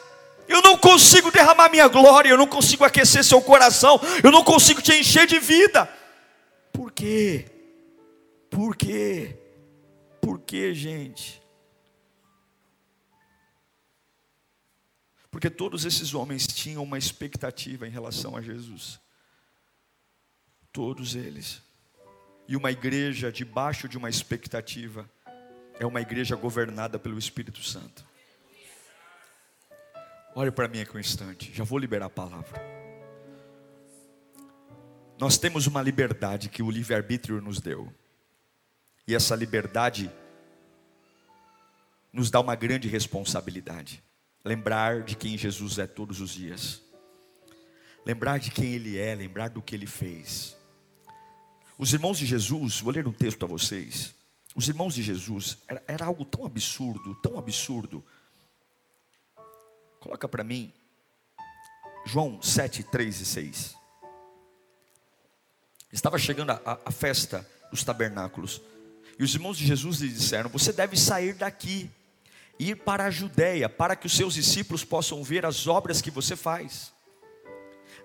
eu 0.52 0.62
não 0.62 0.78
consigo 0.78 1.32
derramar 1.32 1.70
minha 1.70 1.88
glória, 1.88 2.30
eu 2.30 2.38
não 2.38 2.48
consigo 2.48 2.84
aquecer 2.84 3.24
seu 3.24 3.42
coração, 3.42 4.00
eu 4.24 4.32
não 4.32 4.44
consigo 4.44 4.82
te 4.82 4.94
encher 4.94 5.26
de 5.26 5.40
vida. 5.40 5.86
Por 6.72 6.92
quê? 6.92 7.46
Por 8.50 8.76
quê? 8.76 9.38
Por 10.22 10.40
quê, 10.40 10.74
gente? 10.74 11.42
Porque 15.32 15.50
todos 15.50 15.86
esses 15.86 16.14
homens 16.14 16.46
tinham 16.46 16.84
uma 16.84 16.98
expectativa 16.98 17.88
em 17.88 17.90
relação 17.90 18.36
a 18.36 18.42
Jesus. 18.42 19.00
Todos 20.74 21.16
eles. 21.16 21.62
E 22.48 22.56
uma 22.58 22.70
igreja 22.70 23.32
debaixo 23.32 23.88
de 23.88 23.98
uma 23.98 24.10
expectativa 24.10 25.10
é 25.80 25.86
uma 25.86 26.02
igreja 26.02 26.36
governada 26.36 27.00
pelo 27.00 27.18
Espírito 27.18 27.64
Santo. 27.64 28.06
Olhe 30.34 30.50
para 30.50 30.70
mim 30.70 30.80
aqui 30.80 30.96
um 30.96 31.00
instante, 31.00 31.52
já 31.54 31.66
vou 31.66 31.78
liberar 31.78 32.06
a 32.06 32.10
palavra. 32.10 32.62
Nós 35.20 35.38
temos 35.38 35.68
uma 35.68 35.82
liberdade 35.82 36.48
que 36.48 36.64
o 36.64 36.72
livre-arbítrio 36.72 37.42
nos 37.42 37.60
deu, 37.60 37.94
e 39.06 39.14
essa 39.14 39.36
liberdade 39.36 40.10
nos 42.14 42.32
dá 42.32 42.40
uma 42.40 42.56
grande 42.56 42.88
responsabilidade. 42.88 44.02
Lembrar 44.44 45.04
de 45.04 45.18
quem 45.18 45.38
Jesus 45.38 45.78
é 45.78 45.86
todos 45.86 46.22
os 46.22 46.32
dias, 46.32 46.82
lembrar 48.06 48.40
de 48.40 48.52
quem 48.52 48.74
Ele 48.74 48.98
é, 48.98 49.14
lembrar 49.14 49.50
do 49.50 49.62
que 49.62 49.76
Ele 49.76 49.86
fez. 49.86 50.56
Os 51.78 51.92
irmãos 51.92 52.18
de 52.18 52.26
Jesus, 52.26 52.80
vou 52.80 52.94
ler 52.94 53.06
um 53.06 53.12
texto 53.12 53.44
a 53.44 53.48
vocês. 53.48 54.16
Os 54.56 54.70
irmãos 54.70 54.96
de 54.96 55.04
Jesus, 55.04 55.58
era, 55.68 55.84
era 55.86 56.06
algo 56.06 56.24
tão 56.24 56.46
absurdo, 56.46 57.16
tão 57.16 57.38
absurdo 57.38 58.02
Coloca 60.02 60.28
para 60.28 60.44
mim 60.44 60.74
João 62.06 62.42
7, 62.42 62.84
3 62.84 63.22
e 63.22 63.26
6. 63.26 63.76
Estava 65.94 66.18
chegando 66.18 66.50
a, 66.52 66.80
a, 66.84 66.92
festa 66.92 67.48
dos 67.70 67.84
tabernáculos. 67.84 68.62
E 69.20 69.24
os 69.24 69.34
irmãos 69.36 69.58
de 69.58 69.66
Jesus 69.68 70.00
lhe 70.00 70.10
disseram: 70.10 70.50
Você 70.50 70.74
deve 70.74 70.98
sair 70.98 71.36
daqui, 71.36 71.88
ir 72.58 72.78
para 72.78 73.06
a 73.06 73.12
Judéia, 73.12 73.70
para 73.70 73.96
que 73.96 74.08
os 74.08 74.18
seus 74.18 74.34
discípulos 74.34 74.84
possam 74.84 75.24
ver 75.24 75.46
as 75.46 75.68
obras 75.68 76.02
que 76.02 76.10
você 76.10 76.36
faz. 76.36 76.92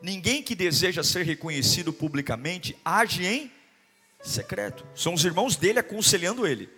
Ninguém 0.02 0.42
que 0.42 0.54
deseja 0.54 1.02
ser 1.02 1.24
reconhecido 1.24 1.94
publicamente 1.94 2.76
age 2.84 3.24
em 3.24 3.50
secreto. 4.20 4.86
São 4.94 5.14
os 5.14 5.24
irmãos 5.24 5.56
dele 5.56 5.78
aconselhando 5.78 6.46
ele. 6.46 6.68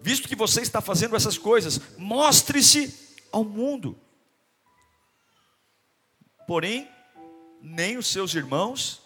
Visto 0.00 0.28
que 0.28 0.36
você 0.36 0.60
está 0.60 0.80
fazendo 0.80 1.16
essas 1.16 1.36
coisas, 1.36 1.80
mostre-se 1.98 2.94
ao 3.32 3.42
mundo. 3.42 3.98
Porém, 6.46 6.88
nem 7.60 7.96
os 7.96 8.06
seus 8.06 8.34
irmãos 8.34 9.00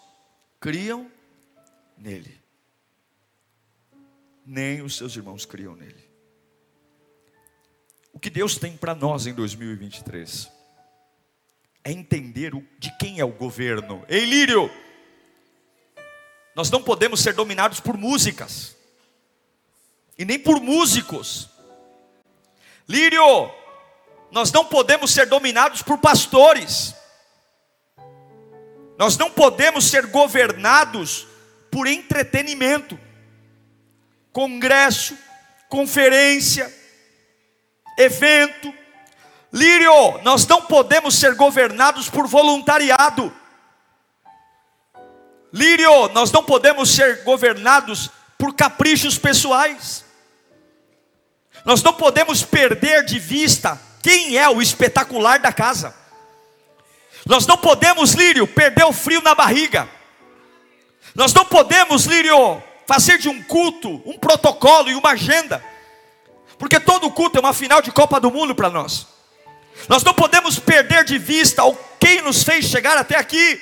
criam 0.59 1.09
nele. 1.97 2.39
Nem 4.45 4.81
os 4.81 4.97
seus 4.97 5.15
irmãos 5.15 5.45
criam 5.45 5.75
nele. 5.75 6.09
O 8.11 8.19
que 8.19 8.29
Deus 8.29 8.57
tem 8.57 8.75
para 8.75 8.95
nós 8.95 9.27
em 9.27 9.33
2023 9.33 10.51
é 11.83 11.91
entender 11.91 12.51
de 12.77 12.91
quem 12.97 13.19
é 13.19 13.25
o 13.25 13.31
governo. 13.31 14.03
Ei, 14.09 14.25
Lírio, 14.25 14.69
nós 16.55 16.69
não 16.69 16.83
podemos 16.83 17.21
ser 17.21 17.33
dominados 17.33 17.79
por 17.79 17.95
músicas 17.95 18.75
e 20.17 20.25
nem 20.25 20.37
por 20.37 20.59
músicos. 20.59 21.49
Lírio, 22.87 23.49
nós 24.31 24.51
não 24.51 24.65
podemos 24.65 25.11
ser 25.11 25.27
dominados 25.27 25.81
por 25.81 25.97
pastores. 25.99 26.93
Nós 28.99 29.17
não 29.17 29.31
podemos 29.31 29.89
ser 29.89 30.07
governados 30.07 31.25
por 31.71 31.87
entretenimento, 31.87 32.99
congresso, 34.33 35.17
conferência, 35.69 36.69
evento. 37.97 38.73
Lírio, 39.53 40.19
nós 40.21 40.45
não 40.45 40.63
podemos 40.63 41.17
ser 41.17 41.33
governados 41.35 42.09
por 42.09 42.27
voluntariado. 42.27 43.33
Lírio, 45.53 46.09
nós 46.09 46.29
não 46.29 46.43
podemos 46.43 46.93
ser 46.93 47.23
governados 47.23 48.11
por 48.37 48.53
caprichos 48.53 49.17
pessoais. 49.17 50.03
Nós 51.63 51.81
não 51.81 51.93
podemos 51.93 52.43
perder 52.43 53.05
de 53.05 53.17
vista 53.17 53.79
quem 54.03 54.35
é 54.37 54.49
o 54.49 54.61
espetacular 54.61 55.39
da 55.39 55.53
casa. 55.53 55.98
Nós 57.29 57.45
não 57.45 57.57
podemos, 57.57 58.13
Lírio, 58.13 58.47
perder 58.47 58.85
o 58.85 58.91
frio 58.91 59.21
na 59.21 59.35
barriga. 59.35 59.87
Nós 61.13 61.31
não 61.31 61.45
podemos, 61.45 62.05
Lírio, 62.05 62.59
fazer 62.87 63.19
de 63.19 63.29
um 63.29 63.43
culto 63.43 64.01
um 64.03 64.17
protocolo 64.17 64.89
e 64.89 64.95
uma 64.95 65.11
agenda. 65.11 65.63
Porque 66.57 66.79
todo 66.79 67.11
culto 67.11 67.37
é 67.37 67.39
uma 67.39 67.53
final 67.53 67.83
de 67.83 67.91
Copa 67.91 68.19
do 68.19 68.31
Mundo 68.31 68.55
para 68.55 68.71
nós. 68.71 69.05
Nós 69.87 70.03
não 70.03 70.11
podemos 70.11 70.57
perder 70.57 71.03
de 71.03 71.19
vista 71.19 71.63
o 71.63 71.77
quem 71.99 72.19
nos 72.23 72.41
fez 72.41 72.65
chegar 72.65 72.97
até 72.97 73.15
aqui. 73.15 73.61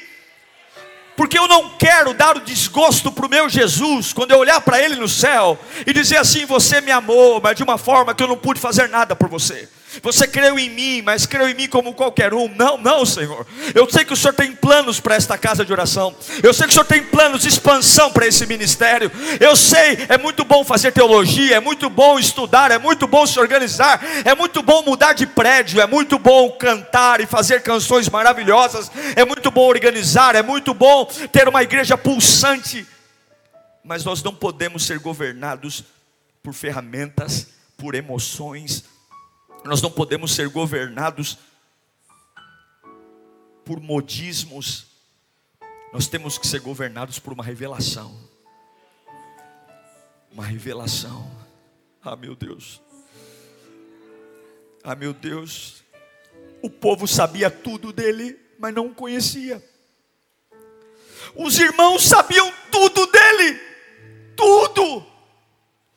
Porque 1.18 1.38
eu 1.38 1.46
não 1.46 1.72
quero 1.78 2.14
dar 2.14 2.38
o 2.38 2.40
desgosto 2.40 3.12
para 3.12 3.26
o 3.26 3.30
meu 3.30 3.50
Jesus, 3.50 4.14
quando 4.14 4.32
eu 4.32 4.38
olhar 4.38 4.62
para 4.62 4.82
Ele 4.82 4.96
no 4.96 5.10
céu 5.10 5.60
e 5.86 5.92
dizer 5.92 6.16
assim: 6.16 6.46
Você 6.46 6.80
me 6.80 6.92
amou, 6.92 7.42
mas 7.42 7.58
de 7.58 7.64
uma 7.64 7.78
forma 7.78 8.16
que 8.16 8.24
eu 8.24 8.28
não 8.30 8.38
pude 8.38 8.62
fazer 8.62 8.88
nada 8.88 9.14
por 9.14 9.28
você. 9.28 9.68
Você 10.02 10.28
creu 10.28 10.58
em 10.58 10.70
mim, 10.70 11.02
mas 11.02 11.26
creu 11.26 11.48
em 11.50 11.54
mim 11.54 11.68
como 11.68 11.94
qualquer 11.94 12.34
um. 12.34 12.48
Não, 12.56 12.78
não, 12.78 13.06
Senhor. 13.06 13.46
Eu 13.74 13.90
sei 13.90 14.06
que 14.06 14.14
o 14.14 14.18
Senhor 14.18 14.34
tem 14.34 14.54
planos 14.54 15.00
para 15.00 15.16
esta 15.16 15.38
casa 15.38 15.66
de 15.66 15.72
oração. 15.72 16.16
Eu 16.42 16.54
sei 16.54 16.66
que 16.66 16.72
o 16.72 16.74
Senhor 16.74 16.86
tem 16.86 17.04
planos 17.04 17.42
de 17.42 17.48
expansão 17.48 18.12
para 18.12 18.28
esse 18.28 18.46
ministério. 18.46 19.12
Eu 19.40 19.56
sei, 19.56 20.06
é 20.10 20.18
muito 20.18 20.44
bom 20.44 20.64
fazer 20.64 20.92
teologia, 20.92 21.56
é 21.58 21.60
muito 21.60 21.90
bom 21.90 22.20
estudar, 22.20 22.72
é 22.72 22.78
muito 22.78 23.08
bom 23.08 23.26
se 23.26 23.40
organizar, 23.40 24.02
é 24.24 24.36
muito 24.36 24.62
bom 24.62 24.84
mudar 24.84 25.14
de 25.14 25.26
prédio, 25.26 25.82
é 25.82 25.88
muito 25.88 26.20
bom 26.20 26.52
cantar 26.52 27.20
e 27.20 27.26
fazer 27.26 27.62
canções 27.62 28.10
maravilhosas, 28.10 28.92
é 29.16 29.26
muito 29.26 29.52
bom 29.52 29.68
organizar, 29.68 30.36
é 30.36 30.42
muito 30.42 30.74
bom 30.74 31.06
ter 31.32 31.48
uma 31.48 31.64
igreja 31.64 31.98
pulsante. 31.98 32.86
Mas 33.84 34.04
nós 34.04 34.22
não 34.22 34.34
podemos 34.34 34.86
ser 34.86 35.00
governados 35.00 35.84
por 36.44 36.54
ferramentas, 36.54 37.48
por 37.78 37.96
emoções, 37.96 38.84
nós 39.68 39.82
não 39.82 39.92
podemos 39.92 40.34
ser 40.34 40.50
governados 40.50 41.38
por 43.64 43.80
modismos, 43.82 44.88
nós 45.92 46.08
temos 46.08 46.38
que 46.38 46.48
ser 46.48 46.62
governados 46.62 47.20
por 47.20 47.34
uma 47.34 47.44
revelação. 47.44 48.18
Uma 50.32 50.46
revelação. 50.46 51.30
Ah, 52.02 52.16
meu 52.16 52.36
Deus. 52.36 52.82
Ah, 54.84 54.96
meu 54.96 55.14
Deus. 55.14 55.84
O 56.62 56.70
povo 56.70 57.08
sabia 57.08 57.50
tudo 57.50 57.92
dele, 57.92 58.40
mas 58.58 58.74
não 58.74 58.88
o 58.88 58.96
conhecia. 58.96 59.64
Os 61.36 61.60
irmãos 61.60 62.04
sabiam 62.08 62.52
tudo 62.72 63.06
dele, 63.08 63.60
tudo. 64.36 65.06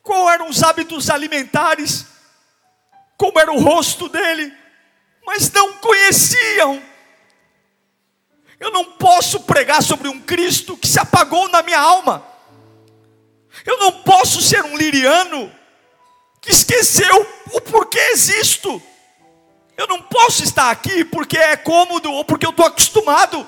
Qual 0.03 0.29
eram 0.29 0.49
os 0.49 0.61
hábitos 0.61 1.09
alimentares? 1.09 2.10
Como 3.21 3.39
era 3.39 3.53
o 3.53 3.61
rosto 3.61 4.09
dele, 4.09 4.51
mas 5.23 5.51
não 5.51 5.73
conheciam. 5.73 6.81
Eu 8.59 8.71
não 8.71 8.83
posso 8.93 9.41
pregar 9.41 9.83
sobre 9.83 10.07
um 10.07 10.19
Cristo 10.19 10.75
que 10.75 10.87
se 10.87 10.99
apagou 10.99 11.47
na 11.49 11.61
minha 11.61 11.79
alma. 11.79 12.25
Eu 13.63 13.77
não 13.77 13.91
posso 14.01 14.41
ser 14.41 14.65
um 14.65 14.75
liriano 14.75 15.51
que 16.41 16.49
esqueceu 16.49 17.27
o 17.51 17.61
porquê 17.61 17.99
existo. 18.11 18.81
Eu 19.77 19.85
não 19.85 20.01
posso 20.01 20.43
estar 20.43 20.71
aqui 20.71 21.05
porque 21.05 21.37
é 21.37 21.55
cômodo 21.55 22.11
ou 22.11 22.25
porque 22.25 22.47
eu 22.47 22.49
estou 22.49 22.65
acostumado. 22.65 23.47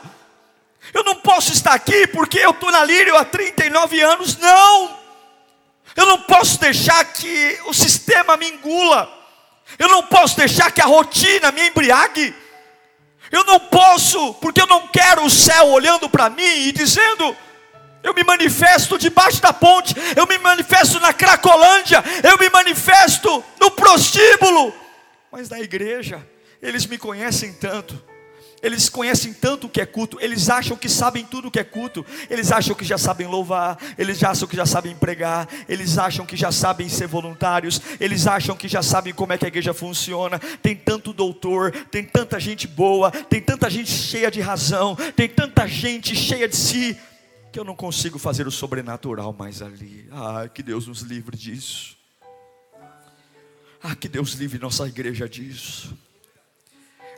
Eu 0.93 1.03
não 1.03 1.15
posso 1.15 1.51
estar 1.51 1.73
aqui 1.73 2.05
porque 2.05 2.37
eu 2.37 2.51
estou 2.51 2.69
na 2.69 2.85
Lírio 2.85 3.17
há 3.17 3.25
39 3.25 3.99
anos. 4.01 4.37
Não! 4.37 4.99
Eu 5.95 6.05
não 6.05 6.21
posso 6.21 6.59
deixar 6.59 7.03
que 7.05 7.59
o 7.65 7.73
sistema 7.73 8.37
me 8.37 8.51
engula. 8.51 9.22
Eu 9.79 9.87
não 9.87 10.03
posso 10.03 10.37
deixar 10.37 10.71
que 10.71 10.81
a 10.81 10.85
rotina 10.85 11.51
me 11.51 11.67
embriague. 11.67 12.35
Eu 13.31 13.43
não 13.45 13.59
posso, 13.59 14.33
porque 14.35 14.61
eu 14.61 14.67
não 14.67 14.87
quero 14.87 15.25
o 15.25 15.29
céu 15.29 15.69
olhando 15.69 16.09
para 16.09 16.29
mim 16.29 16.43
e 16.43 16.71
dizendo: 16.71 17.35
eu 18.03 18.13
me 18.13 18.23
manifesto 18.23 18.97
debaixo 18.97 19.41
da 19.41 19.53
ponte, 19.53 19.95
eu 20.15 20.27
me 20.27 20.37
manifesto 20.37 20.99
na 20.99 21.13
Cracolândia, 21.13 22.03
eu 22.21 22.37
me 22.37 22.49
manifesto 22.49 23.43
no 23.59 23.71
prostíbulo. 23.71 24.73
Mas 25.31 25.49
na 25.49 25.59
igreja, 25.61 26.21
eles 26.61 26.85
me 26.85 26.97
conhecem 26.97 27.53
tanto 27.53 28.02
eles 28.63 28.87
conhecem 28.87 29.33
tanto 29.33 29.67
o 29.67 29.69
que 29.69 29.81
é 29.81 29.85
culto, 29.85 30.17
eles 30.21 30.49
acham 30.49 30.77
que 30.77 30.87
sabem 30.87 31.25
tudo 31.25 31.49
o 31.49 31.51
que 31.51 31.59
é 31.59 31.63
culto, 31.65 32.05
eles 32.29 32.49
acham 32.49 32.73
que 32.73 32.85
já 32.85 32.97
sabem 32.97 33.27
louvar, 33.27 33.77
eles 33.97 34.23
acham 34.23 34.47
que 34.47 34.55
já 34.55 34.65
sabem 34.65 34.95
pregar, 34.95 35.49
eles 35.67 35.97
acham 35.97 36.25
que 36.25 36.37
já 36.37 36.49
sabem 36.49 36.87
ser 36.87 37.07
voluntários, 37.07 37.81
eles 37.99 38.25
acham 38.25 38.55
que 38.55 38.69
já 38.69 38.81
sabem 38.81 39.13
como 39.13 39.33
é 39.33 39.37
que 39.37 39.43
a 39.43 39.49
igreja 39.49 39.73
funciona. 39.73 40.39
Tem 40.39 40.75
tanto 40.75 41.11
doutor, 41.11 41.71
tem 41.91 42.05
tanta 42.05 42.39
gente 42.39 42.65
boa, 42.65 43.11
tem 43.11 43.41
tanta 43.41 43.69
gente 43.69 43.91
cheia 43.91 44.31
de 44.31 44.39
razão, 44.39 44.95
tem 45.13 45.27
tanta 45.27 45.67
gente 45.67 46.15
cheia 46.15 46.47
de 46.47 46.55
si, 46.55 46.97
que 47.51 47.59
eu 47.59 47.65
não 47.65 47.75
consigo 47.75 48.17
fazer 48.17 48.47
o 48.47 48.51
sobrenatural 48.51 49.35
mais 49.37 49.61
ali. 49.61 50.07
Ah, 50.09 50.47
que 50.47 50.63
Deus 50.63 50.87
nos 50.87 51.01
livre 51.01 51.35
disso. 51.35 51.97
Ah, 53.81 53.93
que 53.93 54.07
Deus 54.07 54.33
livre 54.35 54.57
nossa 54.57 54.87
igreja 54.87 55.27
disso. 55.27 55.93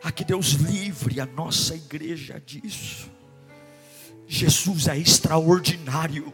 A 0.04 0.12
que 0.12 0.24
Deus 0.24 0.54
livre 0.54 1.20
a 1.20 1.26
nossa 1.26 1.76
igreja 1.76 2.42
disso. 2.44 3.10
Jesus 4.28 4.88
é 4.88 4.98
extraordinário. 4.98 6.34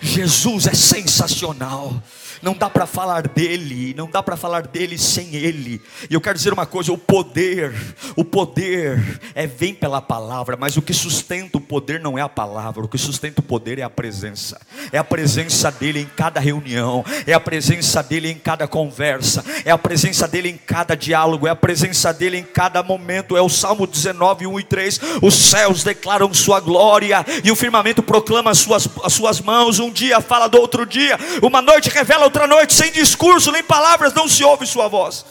Jesus 0.00 0.66
é 0.66 0.74
sensacional. 0.74 2.02
Não 2.44 2.52
dá 2.52 2.68
para 2.68 2.84
falar 2.84 3.26
dele, 3.26 3.94
não 3.96 4.06
dá 4.06 4.22
para 4.22 4.36
falar 4.36 4.66
dele 4.66 4.98
sem 4.98 5.34
ele. 5.34 5.80
E 6.10 6.14
eu 6.14 6.20
quero 6.20 6.36
dizer 6.36 6.52
uma 6.52 6.66
coisa: 6.66 6.92
o 6.92 6.98
poder, 6.98 7.74
o 8.16 8.22
poder 8.22 9.20
é 9.34 9.46
vem 9.46 9.74
pela 9.74 10.02
palavra, 10.02 10.54
mas 10.54 10.76
o 10.76 10.82
que 10.82 10.92
sustenta 10.92 11.56
o 11.56 11.60
poder 11.60 12.00
não 12.00 12.18
é 12.18 12.20
a 12.20 12.28
palavra, 12.28 12.84
o 12.84 12.88
que 12.88 12.98
sustenta 12.98 13.40
o 13.40 13.42
poder 13.42 13.78
é 13.78 13.82
a 13.82 13.88
presença. 13.88 14.60
É 14.92 14.98
a 14.98 15.04
presença 15.04 15.70
dele 15.70 16.00
em 16.00 16.06
cada 16.06 16.38
reunião, 16.38 17.02
é 17.26 17.32
a 17.32 17.40
presença 17.40 18.02
dele 18.02 18.30
em 18.30 18.38
cada 18.38 18.68
conversa, 18.68 19.42
é 19.64 19.70
a 19.70 19.78
presença 19.78 20.28
dele 20.28 20.50
em 20.50 20.56
cada 20.58 20.94
diálogo, 20.94 21.46
é 21.46 21.50
a 21.50 21.56
presença 21.56 22.12
dele 22.12 22.36
em 22.36 22.44
cada 22.44 22.82
momento. 22.82 23.38
É 23.38 23.40
o 23.40 23.48
Salmo 23.48 23.86
19, 23.86 24.46
1 24.46 24.60
e 24.60 24.64
3. 24.64 25.00
Os 25.22 25.34
céus 25.34 25.82
declaram 25.82 26.32
sua 26.34 26.60
glória 26.60 27.24
e 27.42 27.50
o 27.50 27.56
firmamento 27.56 28.02
proclama 28.02 28.50
as 28.50 28.58
suas, 28.58 28.86
as 29.02 29.12
suas 29.14 29.40
mãos. 29.40 29.78
Um 29.84 29.92
dia 29.92 30.20
fala 30.20 30.48
do 30.48 30.58
outro 30.58 30.86
dia, 30.86 31.18
uma 31.42 31.60
noite 31.60 31.90
revela 31.90 32.24
outra 32.24 32.46
noite, 32.46 32.72
sem 32.72 32.90
discurso, 32.90 33.52
nem 33.52 33.62
palavras, 33.62 34.14
não 34.14 34.26
se 34.26 34.42
ouve 34.42 34.66
sua 34.66 34.88
voz. 34.88 35.24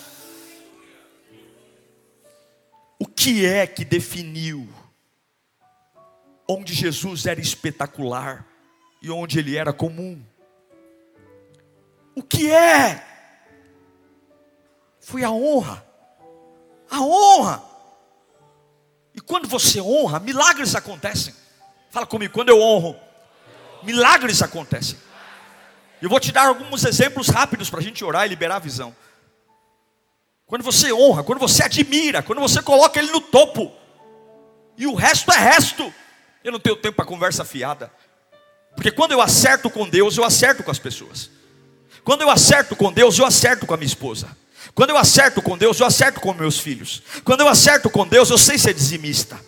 O 3.00 3.06
que 3.06 3.46
é 3.46 3.66
que 3.66 3.84
definiu 3.84 4.70
onde 6.48 6.74
Jesus 6.74 7.26
era 7.26 7.42
espetacular 7.42 8.46
e 9.02 9.10
onde 9.10 9.40
ele 9.40 9.58
era 9.58 9.74
comum? 9.74 10.24
O 12.16 12.22
que 12.22 12.52
é? 12.52 13.04
Foi 15.00 15.24
a 15.24 15.32
honra. 15.32 15.84
A 16.90 17.02
honra. 17.02 17.64
E 19.16 19.20
quando 19.20 19.48
você 19.48 19.82
honra, 19.82 20.20
milagres 20.20 20.76
acontecem. 20.76 21.34
Fala 21.90 22.06
comigo, 22.06 22.34
quando 22.34 22.50
eu 22.50 22.62
honro, 22.62 22.96
milagres 23.84 24.42
acontecem. 24.42 24.98
Eu 26.02 26.10
vou 26.10 26.20
te 26.20 26.32
dar 26.32 26.48
alguns 26.48 26.84
exemplos 26.84 27.30
rápidos 27.30 27.70
para 27.70 27.80
a 27.80 27.84
gente 27.84 28.04
orar 28.04 28.26
e 28.26 28.30
liberar 28.30 28.58
a 28.58 28.60
visão. 28.60 28.96
Quando 30.46 30.64
você 30.64 30.92
honra, 30.92 31.24
quando 31.24 31.40
você 31.40 31.64
admira, 31.64 32.22
quando 32.22 32.40
você 32.40 32.62
coloca 32.62 33.00
ele 33.00 33.12
no 33.12 33.22
topo, 33.22 33.72
e 34.78 34.88
o 34.88 34.96
resto 34.96 35.32
é 35.32 35.38
resto. 35.38 35.94
Eu 36.44 36.52
não 36.52 36.60
tenho 36.60 36.76
tempo 36.76 36.96
para 36.96 37.06
conversa 37.06 37.46
fiada. 37.46 37.92
Porque 38.76 38.92
quando 38.92 39.12
eu 39.12 39.22
acerto 39.22 39.70
com 39.70 39.88
Deus, 39.88 40.18
eu 40.18 40.24
acerto 40.24 40.64
com 40.64 40.72
as 40.72 40.80
pessoas. 40.80 41.30
Quando 42.04 42.22
eu 42.22 42.30
acerto 42.30 42.76
com 42.76 42.92
Deus, 42.92 43.18
eu 43.18 43.26
acerto 43.26 43.66
com 43.66 43.74
a 43.74 43.78
minha 43.78 43.88
esposa. 43.88 44.36
Quando 44.76 44.90
eu 44.90 44.98
acerto 44.98 45.42
com 45.42 45.58
Deus, 45.58 45.80
eu 45.80 45.86
acerto 45.86 46.20
com 46.20 46.34
meus 46.34 46.60
filhos. 46.60 47.02
Quando 47.24 47.42
eu 47.42 47.48
acerto 47.48 47.90
com 47.90 48.08
Deus, 48.08 48.30
eu 48.30 48.38
sei 48.38 48.58
ser 48.58 48.74
dizimista. 48.74 49.40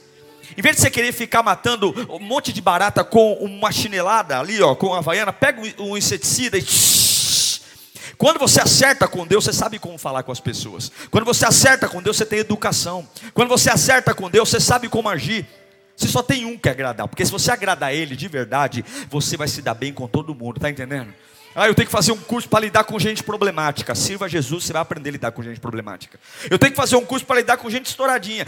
Em 0.58 0.62
vez 0.62 0.75
de 0.75 0.81
você 0.81 0.91
querer 0.91 1.12
ficar 1.12 1.43
matando 1.43 1.93
um 2.10 2.19
monte 2.19 2.53
de 2.53 2.62
barata 2.62 3.03
com 3.03 3.34
uma 3.34 3.71
chinelada 3.71 4.39
ali, 4.39 4.62
ó, 4.62 4.75
com 4.75 4.93
a 4.93 4.99
havaiana, 4.99 5.34
pega 5.34 5.62
um 5.79 5.97
inseticida 5.97 6.58
e. 6.58 6.65
Quando 8.17 8.39
você 8.39 8.62
acerta 8.62 9.08
com 9.08 9.27
Deus, 9.27 9.43
você 9.43 9.51
sabe 9.51 9.77
como 9.77 9.97
falar 9.97 10.23
com 10.23 10.31
as 10.31 10.39
pessoas. 10.39 10.91
Quando 11.12 11.25
você 11.25 11.45
acerta 11.45 11.88
com 11.88 12.01
Deus, 12.01 12.15
você 12.15 12.25
tem 12.25 12.39
educação. 12.39 13.05
Quando 13.34 13.49
você 13.49 13.69
acerta 13.69 14.13
com 14.13 14.29
Deus, 14.29 14.49
você 14.49 14.60
sabe 14.60 14.88
como 14.88 15.10
agir. 15.10 15.45
Você 15.95 16.08
só 16.08 16.21
tem 16.21 16.45
um 16.45 16.58
que 16.58 16.67
agradar, 16.67 17.08
porque 17.08 17.25
se 17.25 17.31
você 17.31 17.51
agradar 17.51 17.93
Ele 17.93 18.15
de 18.15 18.27
verdade, 18.27 18.84
você 19.10 19.38
vai 19.38 19.47
se 19.47 19.62
dar 19.62 19.73
bem 19.73 19.93
com 19.93 20.08
todo 20.08 20.36
mundo, 20.36 20.60
tá 20.60 20.69
entendendo? 20.69 21.13
Ah, 21.58 21.70
eu 21.70 21.74
tenho 21.74 21.86
que 21.86 21.91
fazer 21.91 22.12
um 22.12 22.18
curso 22.18 22.50
para 22.50 22.65
lidar 22.65 22.84
com 22.84 23.00
gente 23.00 23.24
problemática. 23.24 23.96
Sirva 23.96 24.28
Jesus, 24.28 24.65
você 24.65 24.74
vai 24.74 24.82
aprender 24.82 25.08
a 25.08 25.12
lidar 25.13 25.32
com 25.32 25.41
gente 25.41 25.58
problemática. 25.58 26.20
Eu 26.52 26.60
tenho 26.60 26.74
que 26.74 26.76
fazer 26.76 26.98
um 26.98 27.06
curso 27.06 27.26
para 27.26 27.38
lidar 27.38 27.56
com 27.56 27.70
gente 27.70 27.86
estouradinha. 27.86 28.46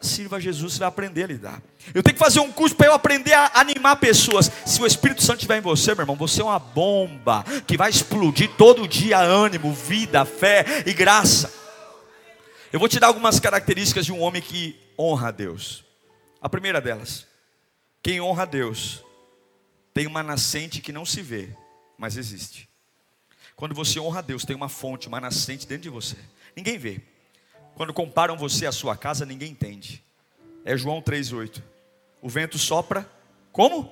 Sirva 0.00 0.40
Jesus, 0.40 0.72
você 0.72 0.78
vai 0.80 0.88
aprender 0.88 1.22
a 1.22 1.26
lidar. 1.28 1.62
Eu 1.94 2.02
tenho 2.02 2.14
que 2.14 2.18
fazer 2.18 2.40
um 2.40 2.50
curso 2.50 2.74
para 2.74 2.88
eu 2.88 2.94
aprender 2.94 3.32
a 3.32 3.52
animar 3.54 3.94
pessoas. 3.94 4.50
Se 4.66 4.82
o 4.82 4.86
Espírito 4.86 5.22
Santo 5.22 5.36
estiver 5.36 5.58
em 5.58 5.60
você, 5.60 5.94
meu 5.94 6.02
irmão, 6.02 6.16
você 6.16 6.40
é 6.40 6.44
uma 6.44 6.58
bomba 6.58 7.44
que 7.64 7.76
vai 7.76 7.88
explodir 7.88 8.50
todo 8.58 8.88
dia 8.88 9.20
ânimo, 9.20 9.72
vida, 9.72 10.24
fé 10.24 10.64
e 10.84 10.92
graça. 10.92 11.52
Eu 12.72 12.80
vou 12.80 12.88
te 12.88 12.98
dar 12.98 13.06
algumas 13.06 13.38
características 13.38 14.04
de 14.04 14.12
um 14.12 14.20
homem 14.20 14.42
que 14.42 14.76
honra 14.98 15.28
a 15.28 15.30
Deus. 15.30 15.84
A 16.40 16.48
primeira 16.48 16.80
delas, 16.80 17.24
quem 18.02 18.20
honra 18.20 18.42
a 18.42 18.46
Deus 18.46 19.00
tem 19.94 20.08
uma 20.08 20.24
nascente 20.24 20.80
que 20.80 20.90
não 20.90 21.06
se 21.06 21.22
vê 21.22 21.61
mas 21.98 22.16
existe. 22.16 22.68
Quando 23.56 23.74
você 23.74 24.00
honra 24.00 24.18
a 24.18 24.22
Deus, 24.22 24.44
tem 24.44 24.56
uma 24.56 24.68
fonte, 24.68 25.08
uma 25.08 25.20
nascente 25.20 25.66
dentro 25.66 25.84
de 25.84 25.88
você. 25.88 26.16
Ninguém 26.56 26.78
vê. 26.78 27.00
Quando 27.74 27.92
comparam 27.92 28.36
você 28.36 28.66
à 28.66 28.72
sua 28.72 28.96
casa, 28.96 29.24
ninguém 29.24 29.52
entende. 29.52 30.02
É 30.64 30.76
João 30.76 31.00
3,8. 31.00 31.62
O 32.20 32.28
vento 32.28 32.58
sopra, 32.58 33.10
como? 33.50 33.84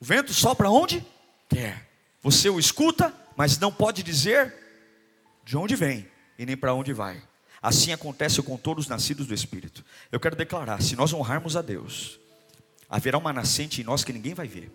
O 0.00 0.04
vento 0.04 0.32
sopra 0.32 0.70
onde? 0.70 1.04
Quer. 1.48 1.88
Você 2.22 2.48
o 2.48 2.58
escuta, 2.58 3.14
mas 3.36 3.58
não 3.58 3.72
pode 3.72 4.02
dizer 4.02 4.54
de 5.44 5.56
onde 5.56 5.74
vem 5.74 6.08
e 6.38 6.44
nem 6.44 6.56
para 6.56 6.74
onde 6.74 6.92
vai. 6.92 7.22
Assim 7.62 7.92
acontece 7.92 8.40
com 8.42 8.56
todos 8.56 8.84
os 8.84 8.88
nascidos 8.88 9.26
do 9.26 9.34
Espírito. 9.34 9.84
Eu 10.10 10.18
quero 10.18 10.36
declarar: 10.36 10.82
se 10.82 10.96
nós 10.96 11.12
honrarmos 11.12 11.56
a 11.56 11.62
Deus, 11.62 12.18
haverá 12.88 13.18
uma 13.18 13.32
nascente 13.32 13.80
em 13.80 13.84
nós 13.84 14.02
que 14.02 14.12
ninguém 14.12 14.34
vai 14.34 14.48
ver. 14.48 14.70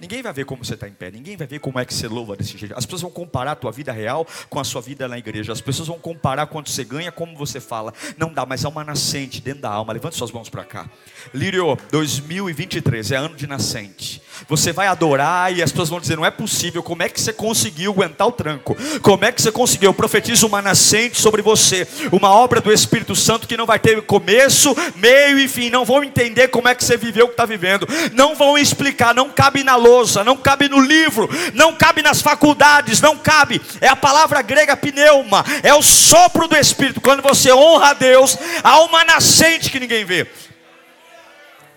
Ninguém 0.00 0.22
vai 0.22 0.32
ver 0.32 0.44
como 0.44 0.64
você 0.64 0.74
está 0.74 0.86
em 0.86 0.92
pé, 0.92 1.10
ninguém 1.10 1.36
vai 1.36 1.46
ver 1.46 1.58
como 1.58 1.78
é 1.78 1.84
que 1.84 1.94
você 1.94 2.06
louva 2.06 2.36
desse 2.36 2.56
jeito. 2.58 2.76
As 2.76 2.84
pessoas 2.84 3.02
vão 3.02 3.10
comparar 3.10 3.52
a 3.52 3.56
tua 3.56 3.72
vida 3.72 3.92
real 3.92 4.26
com 4.50 4.60
a 4.60 4.64
sua 4.64 4.82
vida 4.82 5.08
na 5.08 5.18
igreja. 5.18 5.52
As 5.52 5.60
pessoas 5.60 5.88
vão 5.88 5.98
comparar 5.98 6.46
quanto 6.46 6.70
você 6.70 6.84
ganha, 6.84 7.10
como 7.10 7.36
você 7.36 7.60
fala. 7.60 7.94
Não 8.18 8.32
dá, 8.32 8.44
mas 8.44 8.64
há 8.64 8.68
uma 8.68 8.84
nascente 8.84 9.40
dentro 9.40 9.62
da 9.62 9.70
alma. 9.70 9.92
Levante 9.92 10.16
suas 10.16 10.30
mãos 10.30 10.48
para 10.48 10.64
cá. 10.64 10.90
Lírio, 11.32 11.78
2023 11.90 13.12
é 13.12 13.16
ano 13.16 13.34
de 13.34 13.46
nascente. 13.46 14.22
Você 14.48 14.72
vai 14.72 14.86
adorar 14.86 15.54
e 15.54 15.62
as 15.62 15.70
pessoas 15.70 15.88
vão 15.88 16.00
dizer: 16.00 16.16
não 16.16 16.26
é 16.26 16.30
possível. 16.30 16.82
Como 16.82 17.02
é 17.02 17.08
que 17.08 17.20
você 17.20 17.32
conseguiu 17.32 17.92
aguentar 17.92 18.26
o 18.26 18.32
tranco? 18.32 18.76
Como 19.00 19.24
é 19.24 19.32
que 19.32 19.40
você 19.40 19.50
conseguiu? 19.50 19.90
Eu 19.90 19.94
profetizo 19.94 20.46
uma 20.46 20.60
nascente 20.60 21.18
sobre 21.18 21.40
você, 21.40 21.86
uma 22.12 22.30
obra 22.30 22.60
do 22.60 22.72
Espírito 22.72 23.14
Santo 23.16 23.48
que 23.48 23.56
não 23.56 23.66
vai 23.66 23.78
ter 23.78 24.02
começo, 24.02 24.74
meio 24.96 25.38
e 25.38 25.48
fim. 25.48 25.70
Não 25.70 25.84
vão 25.84 26.04
entender 26.04 26.48
como 26.48 26.68
é 26.68 26.74
que 26.74 26.84
você 26.84 26.96
viveu 26.96 27.24
o 27.24 27.28
que 27.28 27.34
está 27.34 27.46
vivendo. 27.46 27.86
Não 28.12 28.34
vão 28.34 28.58
explicar. 28.58 29.14
Não 29.14 29.30
cabe 29.30 29.64
na 29.64 29.76
lousa, 29.86 30.24
não 30.24 30.36
cabe 30.36 30.68
no 30.68 30.80
livro, 30.80 31.28
não 31.54 31.74
cabe 31.74 32.02
nas 32.02 32.20
faculdades, 32.20 33.00
não 33.00 33.16
cabe. 33.16 33.60
É 33.80 33.88
a 33.88 33.96
palavra 33.96 34.42
grega 34.42 34.76
pneuma, 34.76 35.44
é 35.62 35.72
o 35.74 35.82
sopro 35.82 36.48
do 36.48 36.56
Espírito. 36.56 37.00
Quando 37.00 37.22
você 37.22 37.52
honra 37.52 37.90
a 37.90 37.94
Deus, 37.94 38.36
há 38.62 38.80
uma 38.80 39.04
nascente 39.04 39.70
que 39.70 39.80
ninguém 39.80 40.04
vê. 40.04 40.26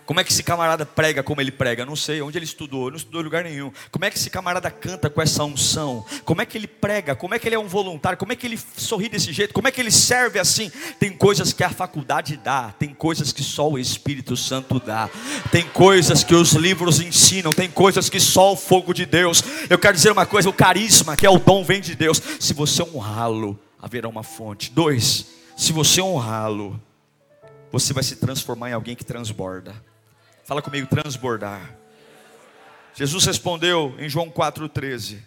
Como 0.09 0.19
é 0.19 0.23
que 0.23 0.31
esse 0.31 0.41
camarada 0.41 0.87
prega 0.87 1.21
como 1.21 1.39
ele 1.39 1.51
prega? 1.51 1.85
Não 1.85 1.95
sei. 1.95 2.19
Onde 2.19 2.35
ele 2.35 2.45
estudou? 2.45 2.89
Não 2.89 2.97
estudou 2.97 3.21
em 3.21 3.23
lugar 3.23 3.43
nenhum. 3.43 3.71
Como 3.91 4.05
é 4.05 4.09
que 4.09 4.17
esse 4.17 4.27
camarada 4.27 4.71
canta 4.71 5.07
com 5.07 5.21
essa 5.21 5.43
unção? 5.43 6.03
Como 6.25 6.41
é 6.41 6.47
que 6.47 6.57
ele 6.57 6.65
prega? 6.65 7.15
Como 7.15 7.35
é 7.35 7.37
que 7.37 7.47
ele 7.47 7.53
é 7.53 7.59
um 7.59 7.67
voluntário? 7.67 8.17
Como 8.17 8.33
é 8.33 8.35
que 8.35 8.47
ele 8.47 8.59
sorri 8.75 9.07
desse 9.07 9.31
jeito? 9.31 9.53
Como 9.53 9.67
é 9.67 9.71
que 9.71 9.79
ele 9.79 9.91
serve 9.91 10.39
assim? 10.39 10.71
Tem 10.99 11.11
coisas 11.11 11.53
que 11.53 11.63
a 11.63 11.69
faculdade 11.69 12.37
dá. 12.37 12.71
Tem 12.71 12.91
coisas 12.91 13.31
que 13.31 13.43
só 13.43 13.69
o 13.69 13.77
Espírito 13.77 14.35
Santo 14.35 14.79
dá. 14.79 15.07
Tem 15.51 15.67
coisas 15.67 16.23
que 16.23 16.33
os 16.33 16.53
livros 16.53 16.99
ensinam. 16.99 17.53
Tem 17.53 17.69
coisas 17.69 18.09
que 18.09 18.19
só 18.19 18.53
o 18.53 18.55
fogo 18.55 18.95
de 18.95 19.05
Deus. 19.05 19.43
Eu 19.69 19.77
quero 19.77 19.93
dizer 19.93 20.11
uma 20.11 20.25
coisa: 20.25 20.49
o 20.49 20.53
carisma, 20.53 21.15
que 21.15 21.27
é 21.27 21.29
o 21.29 21.37
dom, 21.37 21.63
vem 21.63 21.81
de 21.81 21.93
Deus. 21.93 22.19
Se 22.39 22.51
você 22.51 22.81
honrá-lo, 22.81 23.59
haverá 23.79 24.09
uma 24.09 24.23
fonte. 24.23 24.71
Dois, 24.71 25.27
se 25.55 25.71
você 25.71 26.01
honrá-lo, 26.01 26.81
você 27.71 27.93
vai 27.93 28.01
se 28.01 28.15
transformar 28.15 28.71
em 28.71 28.73
alguém 28.73 28.95
que 28.95 29.05
transborda. 29.05 29.87
Fala 30.49 30.63
comigo, 30.63 30.87
transbordar. 30.87 31.77
Jesus 32.95 33.23
respondeu 33.23 33.93
em 33.99 34.09
João 34.09 34.31
4,13 34.31 35.19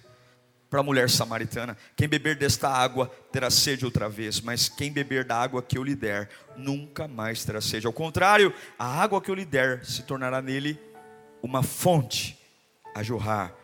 para 0.69 0.81
a 0.81 0.83
mulher 0.83 1.09
samaritana: 1.09 1.77
Quem 1.95 2.09
beber 2.09 2.35
desta 2.35 2.69
água 2.69 3.07
terá 3.31 3.49
sede 3.49 3.85
outra 3.85 4.09
vez, 4.09 4.41
mas 4.41 4.69
quem 4.69 4.91
beber 4.91 5.25
da 5.25 5.41
água 5.41 5.63
que 5.63 5.79
eu 5.79 5.85
lhe 5.85 5.95
der, 5.95 6.29
nunca 6.57 7.07
mais 7.07 7.45
terá 7.45 7.61
sede. 7.61 7.87
Ao 7.87 7.93
contrário, 7.93 8.53
a 8.77 9.01
água 9.01 9.23
que 9.23 9.31
eu 9.31 9.37
lhe 9.37 9.45
der 9.45 9.85
se 9.85 10.03
tornará 10.03 10.43
nele 10.43 10.77
uma 11.41 11.63
fonte 11.63 12.37
a 12.93 13.01
jorrar 13.01 13.55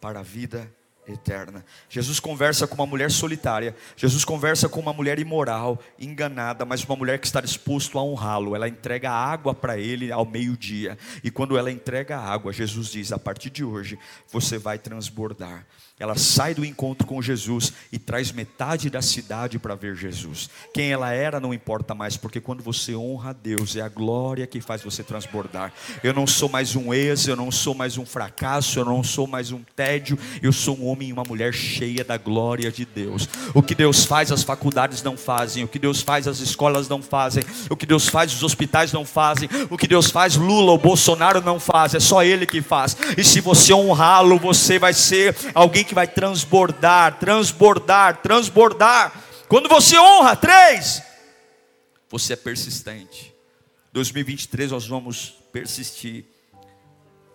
para 0.00 0.20
a 0.20 0.22
vida 0.22 0.72
eterna. 1.10 1.64
Jesus 1.88 2.20
conversa 2.20 2.66
com 2.66 2.74
uma 2.74 2.86
mulher 2.86 3.10
solitária, 3.10 3.74
Jesus 3.96 4.24
conversa 4.24 4.68
com 4.68 4.80
uma 4.80 4.92
mulher 4.92 5.18
imoral, 5.18 5.78
enganada, 5.98 6.64
mas 6.64 6.84
uma 6.84 6.96
mulher 6.96 7.18
que 7.18 7.26
está 7.26 7.40
disposto 7.40 7.98
a 7.98 8.02
honrá-lo. 8.02 8.54
Ela 8.54 8.68
entrega 8.68 9.10
água 9.10 9.54
para 9.54 9.78
ele 9.78 10.12
ao 10.12 10.24
meio-dia, 10.24 10.96
e 11.22 11.30
quando 11.30 11.56
ela 11.58 11.70
entrega 11.70 12.16
a 12.16 12.24
água, 12.24 12.52
Jesus 12.52 12.88
diz: 12.88 13.12
a 13.12 13.18
partir 13.18 13.50
de 13.50 13.64
hoje 13.64 13.98
você 14.30 14.58
vai 14.58 14.78
transbordar. 14.78 15.66
Ela 15.98 16.16
sai 16.16 16.54
do 16.54 16.64
encontro 16.64 17.06
com 17.06 17.20
Jesus 17.20 17.72
e 17.90 17.98
traz 17.98 18.30
metade 18.30 18.88
da 18.88 19.02
cidade 19.02 19.58
para 19.58 19.74
ver 19.74 19.96
Jesus. 19.96 20.48
Quem 20.72 20.92
ela 20.92 21.12
era 21.12 21.40
não 21.40 21.52
importa 21.52 21.94
mais, 21.94 22.16
porque 22.16 22.40
quando 22.40 22.62
você 22.62 22.94
honra 22.94 23.30
a 23.30 23.32
Deus, 23.32 23.74
é 23.74 23.80
a 23.80 23.88
glória 23.88 24.46
que 24.46 24.60
faz 24.60 24.80
você 24.82 25.02
transbordar. 25.02 25.72
Eu 26.02 26.14
não 26.14 26.26
sou 26.26 26.48
mais 26.48 26.76
um 26.76 26.94
ex, 26.94 27.26
eu 27.26 27.34
não 27.34 27.50
sou 27.50 27.74
mais 27.74 27.98
um 27.98 28.06
fracasso, 28.06 28.78
eu 28.78 28.84
não 28.84 29.02
sou 29.02 29.26
mais 29.26 29.50
um 29.50 29.60
tédio, 29.74 30.16
eu 30.40 30.52
sou 30.52 30.78
um 30.78 30.86
homem 30.86 31.08
e 31.08 31.12
uma 31.12 31.24
mulher 31.24 31.52
cheia 31.52 32.04
da 32.04 32.16
glória 32.16 32.70
de 32.70 32.84
Deus. 32.84 33.28
O 33.52 33.62
que 33.62 33.74
Deus 33.74 34.04
faz, 34.04 34.30
as 34.30 34.44
faculdades 34.44 35.02
não 35.02 35.16
fazem, 35.16 35.64
o 35.64 35.68
que 35.68 35.80
Deus 35.80 36.00
faz, 36.00 36.28
as 36.28 36.38
escolas 36.38 36.88
não 36.88 37.02
fazem, 37.02 37.42
o 37.68 37.76
que 37.76 37.86
Deus 37.86 38.08
faz, 38.08 38.32
os 38.32 38.44
hospitais 38.44 38.92
não 38.92 39.04
fazem, 39.04 39.48
o 39.68 39.76
que 39.76 39.88
Deus 39.88 40.10
faz, 40.10 40.36
Lula 40.36 40.70
ou 40.72 40.78
Bolsonaro 40.78 41.40
não 41.40 41.58
faz, 41.58 41.94
é 41.94 42.00
só 42.00 42.22
Ele 42.22 42.46
que 42.46 42.62
faz. 42.62 42.96
E 43.16 43.24
se 43.24 43.40
você 43.40 43.72
honrá-lo, 43.72 44.38
você 44.38 44.78
vai 44.78 44.92
ser 44.92 45.34
alguém 45.54 45.87
que 45.88 45.94
vai 45.94 46.06
transbordar, 46.06 47.18
transbordar, 47.18 48.22
transbordar. 48.22 49.24
Quando 49.48 49.68
você 49.68 49.98
honra, 49.98 50.36
três, 50.36 51.02
você 52.08 52.34
é 52.34 52.36
persistente. 52.36 53.34
2023 53.92 54.70
nós 54.70 54.86
vamos 54.86 55.34
persistir. 55.50 56.26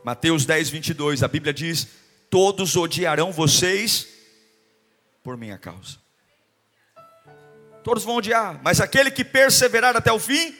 Mateus 0.03 0.45
10, 0.45 0.69
22, 0.69 1.23
a 1.23 1.27
Bíblia 1.27 1.53
diz: 1.53 1.87
Todos 2.29 2.75
odiarão 2.75 3.31
vocês 3.31 4.07
por 5.23 5.35
minha 5.35 5.57
causa. 5.57 5.97
Todos 7.83 8.03
vão 8.03 8.17
odiar, 8.17 8.61
mas 8.63 8.79
aquele 8.79 9.11
que 9.11 9.25
perseverar 9.25 9.95
até 9.97 10.11
o 10.11 10.19
fim 10.19 10.55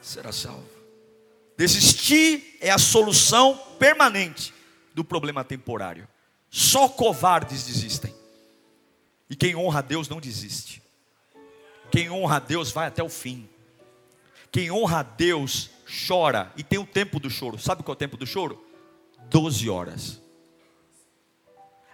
será 0.00 0.32
salvo. 0.32 0.68
Desistir 1.56 2.56
é 2.60 2.70
a 2.70 2.78
solução 2.78 3.56
permanente 3.78 4.52
do 4.94 5.04
problema 5.04 5.44
temporário. 5.44 6.08
Só 6.54 6.86
covardes 6.86 7.64
desistem. 7.64 8.14
E 9.30 9.34
quem 9.34 9.56
honra 9.56 9.78
a 9.78 9.82
Deus 9.82 10.06
não 10.06 10.20
desiste. 10.20 10.82
Quem 11.90 12.10
honra 12.10 12.36
a 12.36 12.40
Deus 12.40 12.70
vai 12.70 12.88
até 12.88 13.02
o 13.02 13.08
fim. 13.08 13.48
Quem 14.50 14.70
honra 14.70 14.98
a 14.98 15.02
Deus 15.02 15.70
chora 16.06 16.52
e 16.54 16.62
tem 16.62 16.78
o 16.78 16.84
tempo 16.84 17.18
do 17.18 17.30
choro. 17.30 17.58
Sabe 17.58 17.82
qual 17.82 17.94
é 17.94 17.96
o 17.96 17.98
tempo 17.98 18.18
do 18.18 18.26
choro? 18.26 18.62
Doze 19.30 19.70
horas. 19.70 20.20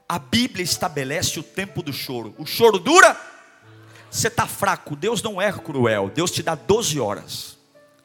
A 0.08 0.18
Bíblia 0.18 0.64
estabelece 0.64 1.38
o 1.38 1.42
tempo 1.44 1.80
do 1.80 1.92
choro. 1.92 2.34
O 2.36 2.44
choro 2.44 2.80
dura? 2.80 3.16
Você 4.10 4.26
está 4.26 4.48
fraco. 4.48 4.96
Deus 4.96 5.22
não 5.22 5.40
é 5.40 5.52
cruel. 5.52 6.10
Deus 6.10 6.32
te 6.32 6.42
dá 6.42 6.56
12 6.56 6.98
horas. 6.98 7.57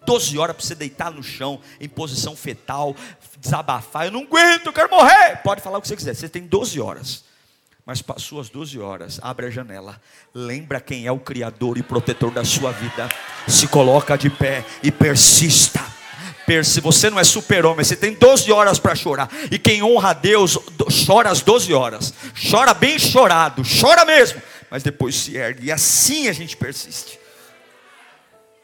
12 0.06 0.38
horas 0.38 0.56
para 0.56 0.66
você 0.66 0.76
deitar 0.76 1.12
no 1.12 1.24
chão, 1.24 1.60
em 1.80 1.90
posição 1.90 2.36
fetal, 2.36 2.96
desabafar. 3.38 4.06
Eu 4.06 4.12
não 4.12 4.24
aguento, 4.24 4.68
eu 4.68 4.74
quero 4.74 4.90
morrer. 4.90 5.42
Pode 5.44 5.62
falar 5.62 5.78
o 5.78 5.82
que 5.82 5.88
você 5.88 5.96
quiser. 5.96 6.16
Você 6.16 6.30
tem 6.30 6.44
12 6.44 6.80
horas. 6.80 7.24
Mas 7.86 8.02
passou 8.02 8.40
as 8.40 8.48
12 8.48 8.80
horas, 8.80 9.20
abre 9.22 9.46
a 9.46 9.50
janela, 9.50 10.00
lembra 10.34 10.80
quem 10.80 11.06
é 11.06 11.12
o 11.12 11.20
Criador 11.20 11.78
e 11.78 11.84
protetor 11.84 12.32
da 12.32 12.46
sua 12.46 12.72
vida, 12.72 13.10
se 13.46 13.68
coloca 13.68 14.18
de 14.18 14.30
pé 14.30 14.64
e 14.82 14.90
persista. 14.90 15.84
Se 16.64 16.80
você 16.80 17.10
não 17.10 17.20
é 17.20 17.24
super-homem, 17.24 17.84
você 17.84 17.96
tem 17.96 18.14
12 18.14 18.52
horas 18.52 18.80
para 18.80 18.96
chorar. 18.96 19.30
E 19.50 19.58
quem 19.58 19.82
honra 19.82 20.12
a 20.12 20.14
Deus, 20.14 20.58
chora 21.06 21.30
as 21.30 21.42
12 21.42 21.74
horas. 21.74 22.14
Chora 22.50 22.74
bem 22.74 23.00
chorado, 23.00 23.64
chora 23.82 24.06
mesmo. 24.06 24.42
Mas 24.70 24.84
depois 24.84 25.16
se 25.16 25.36
ergue. 25.36 25.68
E 25.68 25.72
assim 25.72 26.28
a 26.28 26.34
gente 26.34 26.56
persiste. 26.56 27.20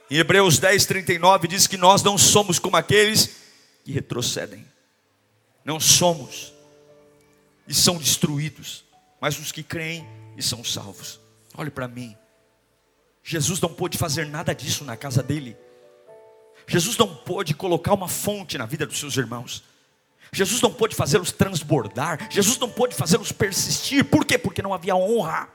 Em 0.10 0.18
Hebreus 0.18 0.58
10, 0.58 0.86
39 0.88 1.48
diz 1.48 1.68
que 1.68 1.78
nós 1.78 2.02
não 2.02 2.18
somos 2.18 2.58
como 2.58 2.76
aqueles 2.76 3.36
que 3.86 3.92
retrocedem. 3.92 4.66
Não 5.64 5.80
somos 5.80 6.52
e 7.68 7.74
são 7.76 7.98
destruídos, 7.98 8.84
mas 9.22 9.38
os 9.38 9.52
que 9.52 9.62
creem 9.62 10.08
e 10.36 10.42
são 10.42 10.64
salvos. 10.64 11.20
Olhe 11.56 11.70
para 11.70 11.88
mim. 11.88 12.18
Jesus 13.24 13.62
não 13.62 13.72
pôde 13.72 13.98
fazer 13.98 14.26
nada 14.26 14.56
disso 14.56 14.84
na 14.84 14.98
casa 14.98 15.22
dele. 15.22 15.56
Jesus 16.66 16.98
não 16.98 17.14
pôde 17.14 17.54
colocar 17.54 17.94
uma 17.94 18.08
fonte 18.08 18.58
na 18.58 18.66
vida 18.66 18.88
dos 18.88 19.00
seus 19.00 19.16
irmãos. 19.16 19.64
Jesus 20.32 20.60
não 20.62 20.74
pôde 20.74 20.96
fazê-los 20.96 21.32
transbordar. 21.32 22.28
Jesus 22.32 22.58
não 22.58 22.70
pôde 22.70 22.96
fazê-los 22.96 23.32
persistir. 23.32 24.04
Por 24.06 24.26
quê? 24.26 24.40
Porque 24.40 24.62
não 24.62 24.74
havia 24.74 24.96
honra. 24.96 25.50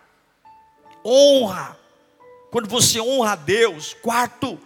Honra 1.05 1.84
quando 2.55 2.69
você 2.69 3.01
honra 3.01 3.33
a 3.33 3.35
Deus, 3.35 3.97
quarto, 4.01 4.61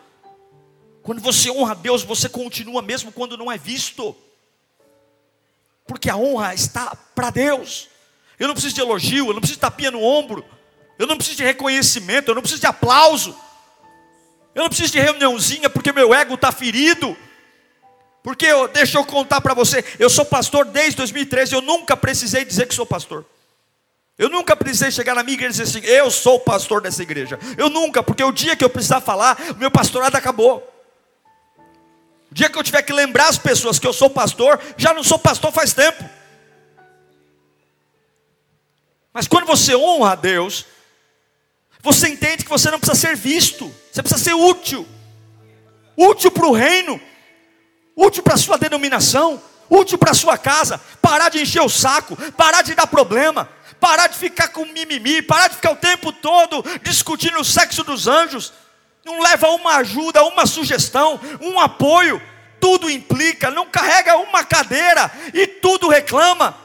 quando 1.03 1.23
você 1.23 1.51
honra 1.51 1.73
a 1.73 1.75
Deus, 1.75 2.03
você 2.03 2.29
continua 2.29 2.83
mesmo 2.83 3.11
quando 3.11 3.35
não 3.35 3.51
é 3.51 3.57
visto, 3.57 4.15
porque 5.87 6.11
a 6.11 6.17
honra 6.19 6.53
está 6.53 6.95
para 7.15 7.31
Deus. 7.31 7.89
Eu 8.39 8.47
não 8.47 8.53
preciso 8.53 8.75
de 8.75 8.83
elogio, 8.83 9.29
eu 9.29 9.33
não 9.33 9.41
preciso 9.41 9.57
de 9.57 9.63
tapinha 9.63 9.91
no 9.91 10.03
ombro, 10.03 10.45
eu 10.99 11.07
não 11.07 11.17
preciso 11.17 11.39
de 11.39 11.45
reconhecimento, 11.45 12.31
eu 12.31 12.35
não 12.35 12.43
preciso 12.43 12.61
de 12.61 12.67
aplauso, 12.67 13.35
eu 14.55 14.65
não 14.65 14.69
preciso 14.69 14.93
de 14.93 15.01
reuniãozinha 15.01 15.71
porque 15.71 15.91
meu 15.91 16.13
ego 16.13 16.35
está 16.35 16.53
ferido. 16.53 17.17
Porque 18.23 18.45
eu, 18.45 18.69
deixa 18.69 18.99
eu 18.99 19.05
contar 19.07 19.41
para 19.41 19.55
você, 19.55 19.83
eu 19.99 20.11
sou 20.11 20.27
pastor 20.27 20.67
desde 20.67 20.97
2013, 20.97 21.55
eu 21.55 21.63
nunca 21.63 21.97
precisei 21.97 22.45
dizer 22.45 22.69
que 22.69 22.75
sou 22.75 22.85
pastor. 22.85 23.25
Eu 24.19 24.29
nunca 24.29 24.57
precisei 24.57 24.91
chegar 24.91 25.15
na 25.15 25.23
minha 25.23 25.35
igreja 25.35 25.63
e 25.63 25.65
dizer 25.65 25.79
assim: 25.79 25.87
eu 25.87 26.11
sou 26.11 26.35
o 26.37 26.41
pastor 26.41 26.83
dessa 26.83 27.03
igreja. 27.03 27.39
Eu 27.57 27.71
nunca, 27.71 28.03
porque 28.03 28.23
o 28.25 28.33
dia 28.33 28.57
que 28.57 28.65
eu 28.65 28.69
precisar 28.69 29.01
falar, 29.01 29.39
o 29.53 29.57
meu 29.57 29.71
pastorado 29.71 30.17
acabou. 30.17 30.59
O 32.31 32.35
dia 32.35 32.51
que 32.51 32.59
eu 32.59 32.63
tiver 32.65 32.83
que 32.83 32.93
lembrar 32.93 33.29
as 33.29 33.39
pessoas 33.39 33.79
que 33.79 33.87
eu 33.87 33.93
sou 33.93 34.11
pastor, 34.11 34.61
já 34.77 34.93
não 34.93 35.05
sou 35.05 35.19
pastor 35.19 35.53
faz 35.53 35.73
tempo. 35.73 36.05
Mas 39.13 39.29
quando 39.29 39.47
você 39.47 39.75
honra 39.77 40.13
a 40.13 40.17
Deus, 40.17 40.67
Você 41.81 42.09
entende 42.09 42.45
que 42.45 42.51
você 42.51 42.71
não 42.71 42.81
precisa 42.81 43.09
ser 43.09 43.17
visto, 43.17 43.73
você 43.91 44.03
precisa 44.03 44.23
ser 44.23 44.35
útil 44.35 44.87
útil 45.99 46.31
para 46.31 46.47
o 46.47 46.53
reino, 46.53 47.01
útil 47.97 48.23
para 48.23 48.35
a 48.35 48.39
sua 48.39 48.57
denominação, 48.57 49.43
útil 49.69 49.99
para 49.99 50.13
a 50.13 50.15
sua 50.15 50.39
casa. 50.39 50.81
Parar 51.03 51.29
de 51.29 51.41
encher 51.41 51.61
o 51.61 51.69
saco, 51.69 52.17
parar 52.33 52.63
de 52.63 52.75
dar 52.75 52.87
problema, 52.87 53.49
parar 53.81 54.09
de 54.09 54.17
ficar 54.17 54.49
com 54.49 54.65
mimimi, 54.65 55.23
parar 55.23 55.49
de 55.49 55.57
ficar 55.57 55.73
o 55.73 55.77
tempo 55.77 56.13
todo 56.13 56.65
discutindo 56.83 57.39
o 57.41 57.45
sexo 57.45 57.83
dos 57.85 58.07
anjos. 58.07 58.53
Não 59.05 59.21
leva 59.21 59.49
uma 59.51 59.77
ajuda, 59.77 60.25
uma 60.25 60.47
sugestão, 60.47 61.21
um 61.41 61.59
apoio. 61.59 62.21
Tudo 62.61 62.91
implica, 62.91 63.51
não 63.51 63.67
carrega 63.67 64.17
uma 64.17 64.43
cadeira 64.45 65.11
e 65.33 65.47
tudo 65.47 65.89
reclama. 65.89 66.57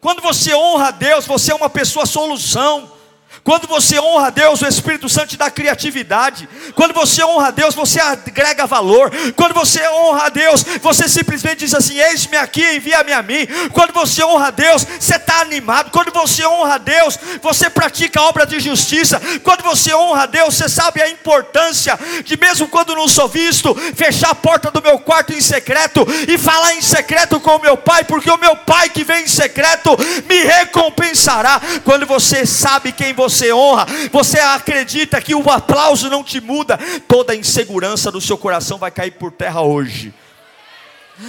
Quando 0.00 0.20
você 0.20 0.54
honra 0.54 0.88
a 0.88 0.90
Deus, 0.90 1.26
você 1.26 1.52
é 1.52 1.54
uma 1.54 1.70
pessoa 1.70 2.06
solução. 2.06 2.95
Quando 3.44 3.68
você 3.68 3.98
honra 4.00 4.28
a 4.28 4.30
Deus, 4.30 4.60
o 4.60 4.66
Espírito 4.66 5.08
Santo 5.08 5.28
te 5.28 5.36
dá 5.36 5.50
criatividade. 5.50 6.48
Quando 6.74 6.92
você 6.92 7.22
honra 7.22 7.48
a 7.48 7.50
Deus, 7.50 7.74
você 7.74 8.00
agrega 8.00 8.66
valor. 8.66 9.10
Quando 9.36 9.54
você 9.54 9.86
honra 9.88 10.26
a 10.26 10.28
Deus, 10.28 10.64
você 10.82 11.08
simplesmente 11.08 11.60
diz 11.60 11.74
assim: 11.74 11.98
Eis-me 11.98 12.36
aqui, 12.36 12.64
envia-me 12.74 13.12
a 13.12 13.22
mim. 13.22 13.46
Quando 13.72 13.92
você 13.92 14.24
honra 14.24 14.48
a 14.48 14.50
Deus, 14.50 14.84
você 14.84 15.16
está 15.16 15.40
animado. 15.40 15.90
Quando 15.90 16.12
você 16.12 16.44
honra 16.46 16.74
a 16.74 16.78
Deus, 16.78 17.18
você 17.40 17.70
pratica 17.70 18.20
a 18.20 18.24
obra 18.24 18.46
de 18.46 18.58
justiça. 18.58 19.20
Quando 19.42 19.62
você 19.62 19.94
honra 19.94 20.24
a 20.24 20.26
Deus, 20.26 20.54
você 20.54 20.68
sabe 20.68 21.00
a 21.00 21.08
importância 21.08 21.98
de, 22.24 22.36
mesmo 22.36 22.68
quando 22.68 22.96
não 22.96 23.08
sou 23.08 23.28
visto, 23.28 23.74
fechar 23.94 24.30
a 24.30 24.34
porta 24.34 24.70
do 24.70 24.82
meu 24.82 24.98
quarto 24.98 25.32
em 25.32 25.40
secreto 25.40 26.04
e 26.28 26.36
falar 26.36 26.74
em 26.74 26.82
secreto 26.82 27.38
com 27.38 27.56
o 27.56 27.62
meu 27.62 27.76
pai, 27.76 28.04
porque 28.04 28.30
o 28.30 28.38
meu 28.38 28.56
pai 28.56 28.88
que 28.88 29.04
vem 29.04 29.24
em 29.24 29.28
secreto 29.28 29.96
me 30.28 30.42
recompensará. 30.42 31.60
Quando 31.84 32.06
você 32.06 32.44
sabe 32.44 32.92
quem 32.92 33.12
você 33.12 33.25
você 33.28 33.52
honra, 33.52 33.86
você 34.12 34.38
acredita 34.38 35.20
que 35.20 35.34
o 35.34 35.50
aplauso 35.50 36.08
não 36.08 36.22
te 36.22 36.40
muda, 36.40 36.78
toda 37.08 37.32
a 37.32 37.36
insegurança 37.36 38.10
do 38.10 38.20
seu 38.20 38.38
coração 38.38 38.78
vai 38.78 38.90
cair 38.90 39.12
por 39.12 39.32
terra 39.32 39.62
hoje. 39.62 40.14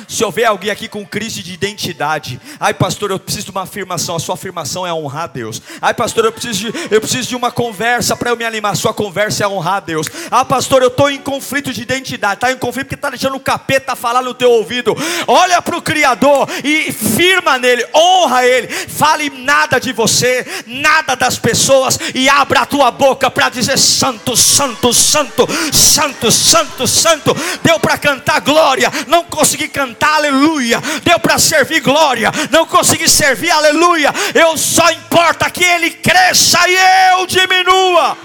Se 0.07 0.23
houver 0.23 0.45
alguém 0.45 0.69
aqui 0.69 0.87
com 0.87 1.05
crise 1.05 1.41
de 1.41 1.53
identidade, 1.53 2.39
ai 2.59 2.73
pastor, 2.73 3.11
eu 3.11 3.19
preciso 3.19 3.45
de 3.45 3.51
uma 3.51 3.61
afirmação, 3.61 4.15
a 4.15 4.19
sua 4.19 4.35
afirmação 4.35 4.85
é 4.85 4.93
honrar 4.93 5.23
a 5.23 5.27
Deus. 5.27 5.61
Ai 5.81 5.93
pastor, 5.93 6.25
eu 6.25 6.31
preciso 6.31 6.71
de, 6.71 6.93
eu 6.93 6.99
preciso 6.99 7.29
de 7.29 7.35
uma 7.35 7.51
conversa 7.51 8.15
para 8.15 8.29
eu 8.29 8.37
me 8.37 8.43
animar, 8.43 8.73
a 8.73 8.75
sua 8.75 8.93
conversa 8.93 9.45
é 9.45 9.47
honrar 9.47 9.75
a 9.75 9.79
Deus. 9.79 10.07
Ah 10.29 10.43
pastor, 10.43 10.81
eu 10.81 10.89
estou 10.89 11.09
em 11.09 11.17
conflito 11.17 11.71
de 11.71 11.81
identidade, 11.81 12.35
está 12.35 12.51
em 12.51 12.57
conflito 12.57 12.87
porque 12.87 12.95
está 12.95 13.09
deixando 13.09 13.35
o 13.35 13.39
capeta 13.39 13.95
falar 13.95 14.21
no 14.21 14.33
teu 14.33 14.51
ouvido. 14.51 14.95
Olha 15.25 15.61
para 15.61 15.77
o 15.77 15.81
Criador 15.81 16.49
e 16.63 16.91
firma 16.91 17.57
nele, 17.57 17.85
honra 17.93 18.45
ele, 18.45 18.67
fale 18.67 19.29
nada 19.29 19.79
de 19.79 19.93
você, 19.93 20.45
nada 20.65 21.15
das 21.15 21.39
pessoas 21.39 21.97
e 22.13 22.27
abra 22.27 22.61
a 22.61 22.65
tua 22.65 22.91
boca 22.91 23.31
para 23.31 23.49
dizer 23.49 23.77
santo, 23.77 24.35
santo, 24.35 24.93
santo, 24.93 25.47
santo, 25.71 26.31
santo, 26.31 26.87
santo. 26.87 27.33
Deu 27.63 27.79
para 27.79 27.97
cantar 27.97 28.41
glória, 28.41 28.91
não 29.07 29.23
consegui 29.23 29.67
cantar 29.77 30.15
aleluia, 30.15 30.81
deu 31.03 31.19
para 31.19 31.37
servir 31.37 31.81
glória, 31.81 32.31
não 32.49 32.65
consegui 32.65 33.07
servir 33.07 33.51
aleluia, 33.51 34.11
eu 34.33 34.57
só 34.57 34.89
importa 34.89 35.51
que 35.51 35.63
ele 35.63 35.91
cresça 35.91 36.57
e 36.67 36.75
eu 37.13 37.27
diminua. 37.27 38.17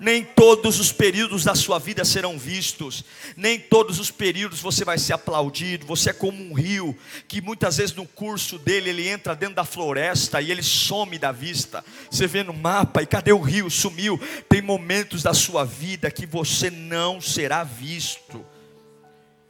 Nem 0.00 0.24
todos 0.24 0.80
os 0.80 0.90
períodos 0.90 1.44
da 1.44 1.54
sua 1.54 1.78
vida 1.78 2.02
serão 2.02 2.38
vistos, 2.38 3.04
nem 3.36 3.60
todos 3.60 4.00
os 4.00 4.10
períodos 4.10 4.60
você 4.60 4.84
vai 4.86 4.98
ser 4.98 5.12
aplaudido. 5.12 5.86
Você 5.86 6.10
é 6.10 6.12
como 6.12 6.42
um 6.42 6.54
rio 6.54 6.96
que 7.28 7.40
muitas 7.40 7.76
vezes 7.76 7.94
no 7.94 8.06
curso 8.06 8.58
dele 8.58 8.90
ele 8.90 9.08
entra 9.08 9.36
dentro 9.36 9.54
da 9.54 9.64
floresta 9.64 10.40
e 10.40 10.50
ele 10.50 10.62
some 10.62 11.18
da 11.18 11.30
vista. 11.30 11.84
Você 12.10 12.26
vê 12.26 12.42
no 12.42 12.52
mapa 12.52 13.02
e 13.02 13.06
cadê 13.06 13.32
o 13.32 13.40
rio? 13.40 13.70
Sumiu. 13.70 14.20
Tem 14.48 14.60
momentos 14.60 15.22
da 15.22 15.32
sua 15.32 15.64
vida 15.64 16.10
que 16.10 16.26
você 16.26 16.70
não 16.70 17.20
será 17.20 17.64
visto 17.64 18.44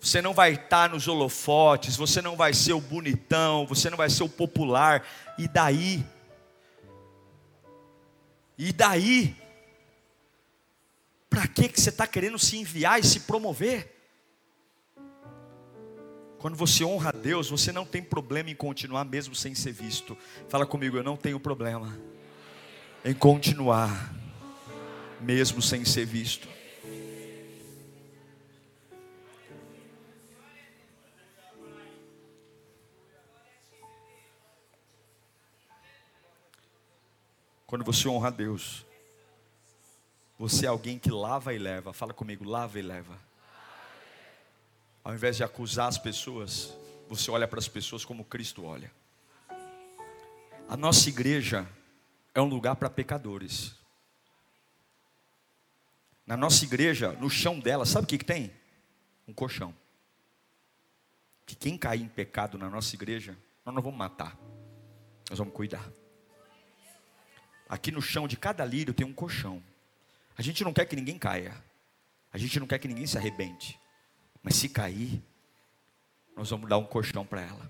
você 0.05 0.21
não 0.21 0.35
vai 0.35 0.53
estar 0.53 0.91
nos 0.91 1.09
holofotes, 1.09 1.97
você 1.97 2.21
não 2.21 2.37
vai 2.37 2.53
ser 2.53 2.75
o 2.75 2.81
bonitão, 2.81 3.67
você 3.67 3.89
não 3.89 3.97
vai 3.97 4.11
ser 4.11 4.23
o 4.23 4.29
popular, 4.29 5.03
e 5.39 5.49
daí? 5.49 6.05
E 8.59 8.71
daí? 8.71 9.35
Para 11.31 11.49
que, 11.49 11.71
que 11.71 11.81
você 11.81 11.89
está 11.89 12.07
querendo 12.07 12.39
se 12.39 12.59
enviar 12.59 13.01
e 13.01 13.03
se 13.03 13.21
promover? 13.21 13.97
Quando 16.39 16.55
você 16.55 16.85
honra 16.85 17.09
a 17.09 17.13
Deus, 17.13 17.49
você 17.49 17.73
não 17.73 17.87
tem 17.87 18.03
problema 18.03 18.51
em 18.51 18.55
continuar 18.55 19.07
mesmo 19.07 19.35
sem 19.35 19.55
ser 19.55 19.73
visto. 19.73 20.15
Fala 20.51 20.67
comigo, 20.67 20.99
eu 20.99 21.03
não 21.03 21.17
tenho 21.17 21.41
problema 21.41 21.99
em 23.03 23.15
continuar 23.15 24.15
mesmo 25.19 25.63
sem 25.63 25.83
ser 25.83 26.05
visto. 26.05 26.47
Quando 37.75 37.85
você 37.85 38.07
honra 38.07 38.29
a 38.29 38.31
Deus, 38.31 38.87
você 40.39 40.65
é 40.65 40.69
alguém 40.69 40.97
que 40.97 41.11
lava 41.11 41.53
e 41.53 41.59
leva. 41.59 41.93
Fala 41.93 42.15
comigo, 42.15 42.45
lava 42.45 42.79
e 42.79 42.83
leva. 42.83 43.19
Ao 45.03 45.13
invés 45.13 45.37
de 45.37 45.43
acusar 45.43 45.89
as 45.89 45.99
pessoas, 45.99 46.73
você 47.09 47.33
olha 47.33 47.49
para 47.49 47.59
as 47.59 47.67
pessoas 47.67 48.05
como 48.05 48.25
Cristo 48.25 48.65
olha. 48.65 48.93
A 50.69 50.77
nossa 50.77 51.09
igreja 51.09 51.69
é 52.33 52.41
um 52.41 52.45
lugar 52.45 52.77
para 52.77 52.89
pecadores. 52.89 53.75
Na 56.25 56.37
nossa 56.37 56.65
igreja, 56.65 57.11
no 57.15 57.29
chão 57.29 57.59
dela, 57.59 57.85
sabe 57.85 58.05
o 58.05 58.09
que, 58.09 58.19
que 58.19 58.25
tem? 58.25 58.53
Um 59.27 59.35
colchão. 59.35 59.75
Que 61.45 61.57
quem 61.57 61.77
cair 61.77 62.03
em 62.03 62.09
pecado 62.09 62.57
na 62.57 62.71
nossa 62.71 62.95
igreja, 62.95 63.37
nós 63.67 63.75
não 63.75 63.83
vamos 63.83 63.99
matar, 63.99 64.39
nós 65.29 65.41
vamos 65.41 65.53
cuidar. 65.53 65.85
Aqui 67.75 67.91
no 67.91 68.01
chão 68.01 68.29
de 68.29 68.37
cada 68.37 68.65
lírio 68.65 68.95
tem 68.95 69.05
um 69.05 69.13
colchão. 69.13 69.61
A 70.39 70.43
gente 70.43 70.63
não 70.63 70.73
quer 70.73 70.85
que 70.85 70.95
ninguém 70.95 71.19
caia. 71.19 71.53
A 72.33 72.39
gente 72.39 72.61
não 72.61 72.69
quer 72.69 72.79
que 72.79 72.87
ninguém 72.87 73.05
se 73.05 73.19
arrebente. 73.19 73.81
Mas 74.45 74.55
se 74.55 74.69
cair, 74.69 75.21
nós 76.37 76.49
vamos 76.49 76.71
dar 76.71 76.79
um 76.79 76.85
colchão 76.85 77.27
para 77.27 77.41
ela. 77.41 77.69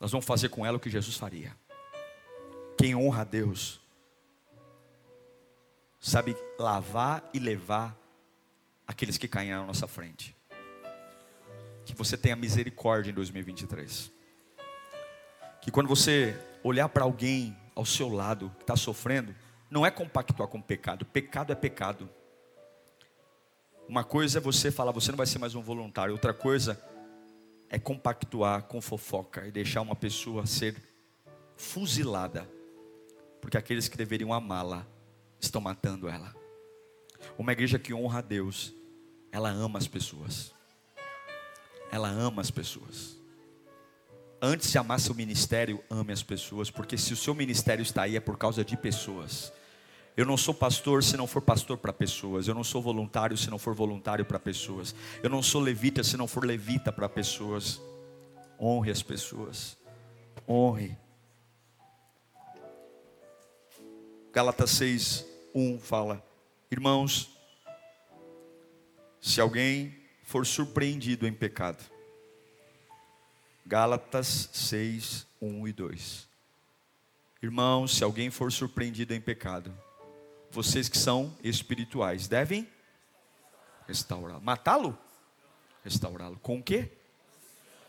Nós 0.00 0.10
vamos 0.10 0.24
fazer 0.24 0.48
com 0.48 0.64
ela 0.64 0.78
o 0.78 0.80
que 0.80 0.88
Jesus 0.88 1.18
faria. 1.18 1.54
Quem 2.78 2.96
honra 2.96 3.20
a 3.20 3.24
Deus, 3.24 3.78
sabe 6.00 6.34
lavar 6.58 7.28
e 7.34 7.38
levar 7.38 7.94
aqueles 8.86 9.18
que 9.18 9.28
caem 9.28 9.50
na 9.50 9.66
nossa 9.66 9.86
frente. 9.86 10.34
Que 11.84 11.94
você 11.94 12.16
tenha 12.16 12.34
misericórdia 12.34 13.10
em 13.10 13.14
2023. 13.14 14.10
Que 15.60 15.70
quando 15.70 15.88
você 15.88 16.34
olhar 16.64 16.88
para 16.88 17.04
alguém 17.04 17.54
ao 17.76 17.84
seu 17.84 18.08
lado, 18.08 18.50
que 18.56 18.62
está 18.62 18.74
sofrendo, 18.74 19.34
não 19.70 19.84
é 19.84 19.90
compactuar 19.90 20.48
com 20.48 20.58
o 20.58 20.62
pecado. 20.62 21.04
Pecado 21.04 21.52
é 21.52 21.54
pecado. 21.54 22.08
Uma 23.86 24.02
coisa 24.02 24.38
é 24.38 24.40
você 24.40 24.70
falar, 24.72 24.92
você 24.92 25.12
não 25.12 25.18
vai 25.18 25.26
ser 25.26 25.38
mais 25.38 25.54
um 25.54 25.60
voluntário. 25.60 26.12
Outra 26.12 26.32
coisa 26.32 26.82
é 27.68 27.78
compactuar 27.78 28.62
com 28.62 28.80
fofoca 28.80 29.46
e 29.46 29.52
deixar 29.52 29.82
uma 29.82 29.94
pessoa 29.94 30.46
ser 30.46 30.82
fuzilada. 31.54 32.48
Porque 33.40 33.58
aqueles 33.58 33.88
que 33.88 33.96
deveriam 33.96 34.32
amá-la 34.32 34.86
estão 35.38 35.60
matando 35.60 36.08
ela. 36.08 36.34
Uma 37.36 37.52
igreja 37.52 37.78
que 37.78 37.92
honra 37.92 38.20
a 38.20 38.22
Deus, 38.22 38.74
ela 39.30 39.50
ama 39.50 39.78
as 39.78 39.86
pessoas. 39.86 40.54
Ela 41.92 42.08
ama 42.08 42.40
as 42.40 42.50
pessoas 42.50 43.15
antes 44.46 44.70
de 44.70 44.78
amar 44.78 45.00
seu 45.00 45.14
ministério, 45.14 45.82
ame 45.90 46.12
as 46.12 46.22
pessoas, 46.22 46.70
porque 46.70 46.96
se 46.96 47.12
o 47.12 47.16
seu 47.16 47.34
ministério 47.34 47.82
está 47.82 48.02
aí 48.02 48.16
é 48.16 48.20
por 48.20 48.38
causa 48.38 48.64
de 48.64 48.76
pessoas. 48.76 49.52
Eu 50.16 50.24
não 50.24 50.36
sou 50.36 50.54
pastor 50.54 51.02
se 51.02 51.16
não 51.16 51.26
for 51.26 51.42
pastor 51.42 51.76
para 51.76 51.92
pessoas. 51.92 52.48
Eu 52.48 52.54
não 52.54 52.64
sou 52.64 52.80
voluntário 52.80 53.36
se 53.36 53.50
não 53.50 53.58
for 53.58 53.74
voluntário 53.74 54.24
para 54.24 54.38
pessoas. 54.38 54.94
Eu 55.22 55.28
não 55.28 55.42
sou 55.42 55.60
levita 55.60 56.02
se 56.02 56.16
não 56.16 56.26
for 56.26 56.44
levita 56.44 56.90
para 56.90 57.06
pessoas. 57.06 57.80
Honre 58.58 58.90
as 58.90 59.02
pessoas. 59.02 59.76
Honre. 60.48 60.96
Gálatas 64.32 64.70
6, 64.70 65.26
1 65.54 65.80
fala: 65.80 66.24
Irmãos, 66.70 67.30
se 69.20 69.40
alguém 69.40 69.94
for 70.22 70.46
surpreendido 70.46 71.26
em 71.26 71.32
pecado, 71.32 71.84
Gálatas 73.66 74.48
6, 74.52 75.26
1 75.42 75.66
e 75.66 75.72
2. 75.72 76.28
Irmãos, 77.42 77.96
se 77.96 78.04
alguém 78.04 78.30
for 78.30 78.52
surpreendido 78.52 79.12
em 79.12 79.20
pecado, 79.20 79.76
vocês 80.52 80.88
que 80.88 80.96
são 80.96 81.36
espirituais 81.42 82.28
devem 82.28 82.70
restaurá-lo. 83.88 84.40
Matá-lo? 84.40 84.96
Restaurá-lo. 85.82 86.38
Com 86.38 86.60
o 86.60 86.62
quê? 86.62 86.92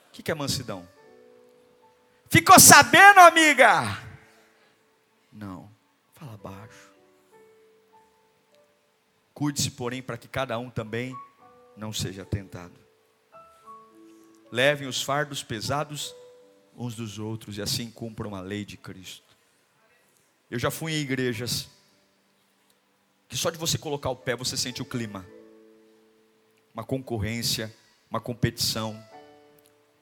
O 0.10 0.12
que 0.12 0.32
é 0.32 0.34
mansidão? 0.34 0.88
Ficou 2.28 2.60
sabendo, 2.60 3.20
amiga? 3.20 4.04
Não. 5.32 5.70
Fala 6.14 6.38
baixo. 6.38 6.92
Cuide-se, 9.32 9.70
porém, 9.70 10.02
para 10.02 10.18
que 10.18 10.28
cada 10.28 10.58
um 10.58 10.72
também 10.72 11.16
não 11.76 11.94
seja 11.94 12.26
tentado. 12.26 12.87
Levem 14.52 14.88
os 14.88 15.02
fardos 15.02 15.44
pesados 15.44 16.16
uns 16.78 16.96
dos 16.96 17.18
outros 17.18 17.58
e 17.58 17.62
assim 17.62 17.90
cumpram 17.90 18.36
a 18.36 18.40
lei 18.40 18.64
de 18.64 18.78
Cristo. 18.78 19.36
Eu 20.50 20.60
já 20.60 20.70
fui 20.70 20.94
em 20.94 21.02
igrejas 21.02 21.70
que 23.28 23.36
só 23.36 23.50
de 23.50 23.58
você 23.58 23.78
colocar 23.78 24.10
o 24.10 24.16
pé 24.16 24.36
você 24.36 24.56
sente 24.56 24.82
o 24.82 24.86
clima. 24.86 25.26
Uma 26.74 26.84
concorrência, 26.84 27.74
uma 28.10 28.22
competição, 28.22 29.04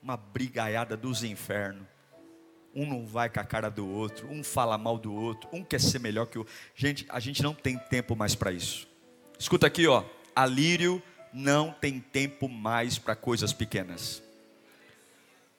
uma 0.03 0.17
brigaiada 0.17 0.95
dos 0.95 1.23
infernos. 1.23 1.88
Um 2.75 2.86
não 2.86 3.08
vai 3.08 3.29
com 3.29 3.39
a 3.39 3.43
cara 3.45 3.69
do 3.69 3.88
outro, 3.88 4.27
um 4.29 4.43
fala 4.43 4.77
mal 4.77 4.97
do 4.97 5.13
outro, 5.13 5.49
um 5.53 5.63
quer 5.63 5.79
ser 5.79 5.97
melhor 5.97 6.25
que 6.27 6.38
o. 6.38 6.45
Gente, 6.75 7.05
a 7.08 7.21
gente 7.21 7.41
não 7.41 7.53
tem 7.53 7.77
tempo 7.77 8.17
mais 8.17 8.36
para 8.36 8.51
isso. 8.51 8.86
Escuta 9.39 9.65
aqui, 9.65 9.88
ó. 9.88 10.03
Alírio 10.36 11.01
não 11.34 11.71
tem 11.71 12.01
tempo 12.01 12.49
mais 12.49 12.99
para 12.99 13.15
coisas 13.15 13.53
pequenas. 13.53 14.24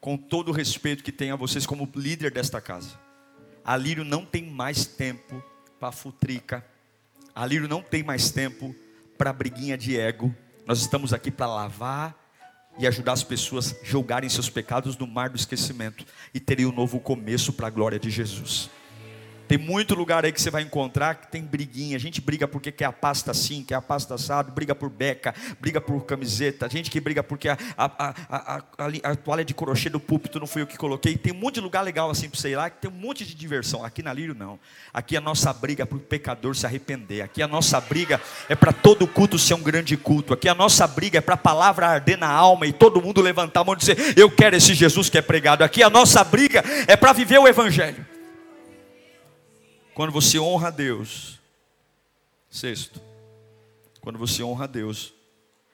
Com 0.01 0.17
todo 0.17 0.49
o 0.49 0.53
respeito 0.53 1.03
que 1.03 1.13
tenho 1.13 1.35
a 1.35 1.37
vocês 1.37 1.67
como 1.67 1.91
líder 1.95 2.31
desta 2.31 2.61
casa. 2.61 2.99
Alírio 3.65 4.05
não 4.05 4.25
tem 4.25 4.45
mais 4.45 4.87
tempo 4.87 5.43
para 5.81 5.93
futrica. 5.93 6.65
Alírio 7.35 7.69
não 7.69 7.83
tem 7.83 8.03
mais 8.03 8.31
tempo 8.31 8.75
para 9.19 9.33
briguinha 9.33 9.77
de 9.77 9.99
ego. 9.99 10.35
Nós 10.67 10.81
estamos 10.81 11.13
aqui 11.13 11.31
para 11.31 11.47
lavar 11.47 12.15
e 12.79 12.87
ajudar 12.87 13.13
as 13.13 13.23
pessoas 13.23 13.75
a 13.81 13.85
julgarem 13.85 14.29
seus 14.29 14.51
pecados 14.51 14.97
no 14.97 15.07
mar 15.07 15.31
do 15.31 15.37
esquecimento 15.37 16.05
e 16.33 16.41
terem 16.41 16.67
um 16.67 16.73
novo 16.73 17.01
começo 17.01 17.53
para 17.53 17.67
a 17.67 17.71
glória 17.71 17.99
de 17.99 18.11
Jesus. 18.11 18.71
Tem 19.49 19.57
muito 19.57 19.95
lugar 19.95 20.25
aí 20.25 20.33
que 20.33 20.41
você 20.41 20.51
vai 20.51 20.63
encontrar 20.63 21.15
que 21.15 21.29
tem 21.29 21.43
briguinha. 21.43 21.97
A 21.97 22.01
gente 22.01 22.21
briga 22.21 22.49
porque 22.49 22.73
quer 22.73 22.87
a 22.87 22.93
pasta 22.93 23.31
assim, 23.31 23.63
quer 23.63 23.77
a 23.77 23.81
pasta 23.81 24.15
assado, 24.15 24.51
briga 24.51 24.75
por 24.75 24.91
beca, 24.91 25.35
briga 25.61 25.81
por 25.81 26.05
camiseta. 26.05 26.69
Gente 26.69 26.91
que 26.91 27.01
briga 27.01 27.23
porque 27.23 27.49
a, 27.49 27.57
a, 27.77 28.15
a, 28.29 28.63
a, 29.05 29.17
toalha 29.17 29.45
de 29.45 29.55
crochê 29.55 29.89
do 29.89 30.01
púlpito 30.01 30.41
não 30.41 30.47
foi 30.47 30.63
eu 30.63 30.67
que 30.67 30.77
coloquei. 30.77 31.17
Tem 31.17 31.33
um 31.33 31.37
monte 31.37 31.55
de 31.55 31.61
lugar 31.61 31.83
legal 31.83 32.11
assim 32.11 32.29
para 32.29 32.41
você 32.41 32.51
ir 32.51 32.57
lá, 32.57 32.69
que 32.69 32.81
tem 32.81 32.91
um 32.91 32.95
monte 32.95 33.25
de 33.25 33.35
diversão. 33.35 33.85
Aqui 33.85 34.03
na 34.03 34.13
Lírio 34.13 34.35
não. 34.35 34.59
Aqui 34.93 35.17
a 35.17 35.21
nossa 35.21 35.53
briga 35.53 35.85
é 35.85 35.87
para 35.87 35.97
o 35.97 36.01
pecador 36.01 36.57
se 36.57 36.67
arrepender. 36.67 37.23
Aqui 37.23 37.41
a 37.41 37.49
nossa 37.49 37.81
briga 37.81 38.21
é 38.49 38.55
para 38.55 38.73
todo 38.73 39.07
culto 39.07 39.39
ser 39.39 39.55
um 39.55 39.63
grande 39.63 39.97
culto. 39.97 40.35
Aqui 40.35 40.49
a 40.49 40.55
nossa 40.55 40.87
briga 40.87 41.19
é 41.19 41.21
para 41.21 41.35
a 41.35 41.39
palavra 41.39 41.87
arder 41.87 42.19
na 42.19 42.29
alma 42.29 42.67
e 42.67 42.73
todo 42.73 43.01
mundo 43.01 43.21
levantar 43.21 43.61
a 43.61 43.65
mão 43.65 43.75
e 43.75 43.79
dizer: 43.79 44.15
Eu 44.17 44.31
quero 44.31 44.57
esse 44.57 44.75
Jesus 44.75 45.09
que 45.09 45.19
é 45.19 45.23
pregado. 45.23 45.63
Aqui 45.63 45.83
a 45.83 45.91
nossa 45.91 46.25
briga 46.25 46.65
é 46.87 46.97
para 46.97 47.13
viver 47.13 47.39
o 47.39 47.47
Evangelho. 47.47 48.16
Quando 49.97 50.13
você 50.13 50.39
honra 50.39 50.69
a 50.69 50.71
Deus, 50.71 51.41
sexto, 52.51 53.01
quando 54.03 54.19
você 54.19 54.43
honra 54.43 54.65
a 54.65 54.67
Deus, 54.67 55.15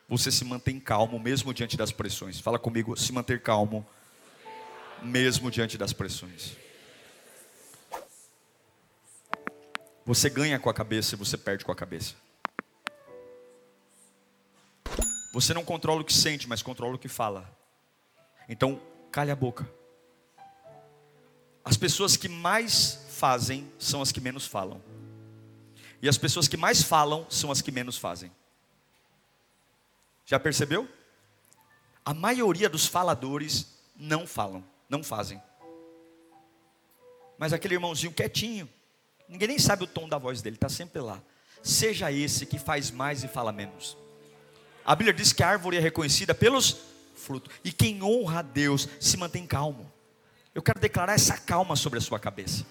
você 0.09 0.31
se 0.31 0.45
mantém 0.45 0.79
calmo 0.79 1.19
mesmo 1.19 1.53
diante 1.53 1.77
das 1.77 1.91
pressões. 1.91 2.39
Fala 2.39 2.57
comigo, 2.57 2.97
se 2.97 3.13
manter 3.13 3.43
calmo 3.43 3.85
mesmo 5.03 5.51
diante 5.51 5.77
das 5.77 5.93
pressões. 5.93 6.57
Você 10.07 10.31
ganha 10.31 10.57
com 10.61 10.71
a 10.71 10.75
cabeça 10.75 11.17
e 11.17 11.19
você 11.19 11.37
perde 11.37 11.65
com 11.65 11.73
a 11.73 11.75
cabeça. 11.77 12.15
Você 15.33 15.53
não 15.53 15.65
controla 15.65 16.01
o 16.01 16.05
que 16.05 16.15
sente, 16.15 16.49
mas 16.49 16.63
controla 16.63 16.95
o 16.95 16.99
que 16.99 17.09
fala. 17.09 17.51
Então, 18.49 18.81
calha 19.11 19.33
a 19.33 19.37
boca. 19.37 19.69
As 21.65 21.77
pessoas 21.77 22.17
que 22.17 22.29
mais 22.29 23.03
fazem 23.23 23.71
são 23.79 24.03
as 24.03 24.11
que 24.11 24.21
menos 24.21 24.49
falam. 24.49 24.83
E 26.03 26.09
as 26.09 26.19
pessoas 26.19 26.49
que 26.49 26.57
mais 26.57 26.83
falam 26.83 27.25
são 27.31 27.53
as 27.53 27.63
que 27.63 27.71
menos 27.71 27.97
fazem. 27.97 28.33
Já 30.27 30.41
percebeu? 30.41 30.89
A 32.05 32.13
maioria 32.13 32.69
dos 32.69 32.85
faladores 32.85 33.79
não 33.95 34.27
falam, 34.27 34.65
não 34.89 35.05
fazem. 35.05 35.41
Mas 37.39 37.53
aquele 37.53 37.75
irmãozinho 37.75 38.13
quietinho, 38.13 38.69
ninguém 39.29 39.47
nem 39.47 39.59
sabe 39.61 39.85
o 39.85 39.87
tom 39.87 40.09
da 40.09 40.19
voz 40.19 40.43
dele, 40.43 40.57
está 40.57 40.69
sempre 40.69 41.01
lá. 41.01 41.23
Seja 41.63 42.11
esse 42.11 42.45
que 42.45 42.59
faz 42.59 42.91
mais 42.91 43.23
e 43.23 43.29
fala 43.29 43.53
menos. 43.53 43.97
A 44.85 44.97
Bíblia 44.97 45.15
diz 45.15 45.33
que 45.33 45.45
a 45.45 45.49
árvore 45.49 45.77
é 45.77 45.81
reconhecida 45.81 46.35
pelos 46.35 46.77
frutos. 47.15 47.55
E 47.63 47.71
quem 47.71 48.03
honra 48.03 48.41
a 48.41 48.43
Deus 48.43 48.89
se 48.99 49.17
mantém 49.17 49.47
calmo. 49.47 49.93
Eu 50.53 50.61
quero 50.61 50.81
declarar 50.81 51.15
essa 51.15 51.39
calma 51.39 51.77
sobre 51.77 52.01
a 52.01 52.03
sua 52.03 52.19
cabeça. 52.19 52.67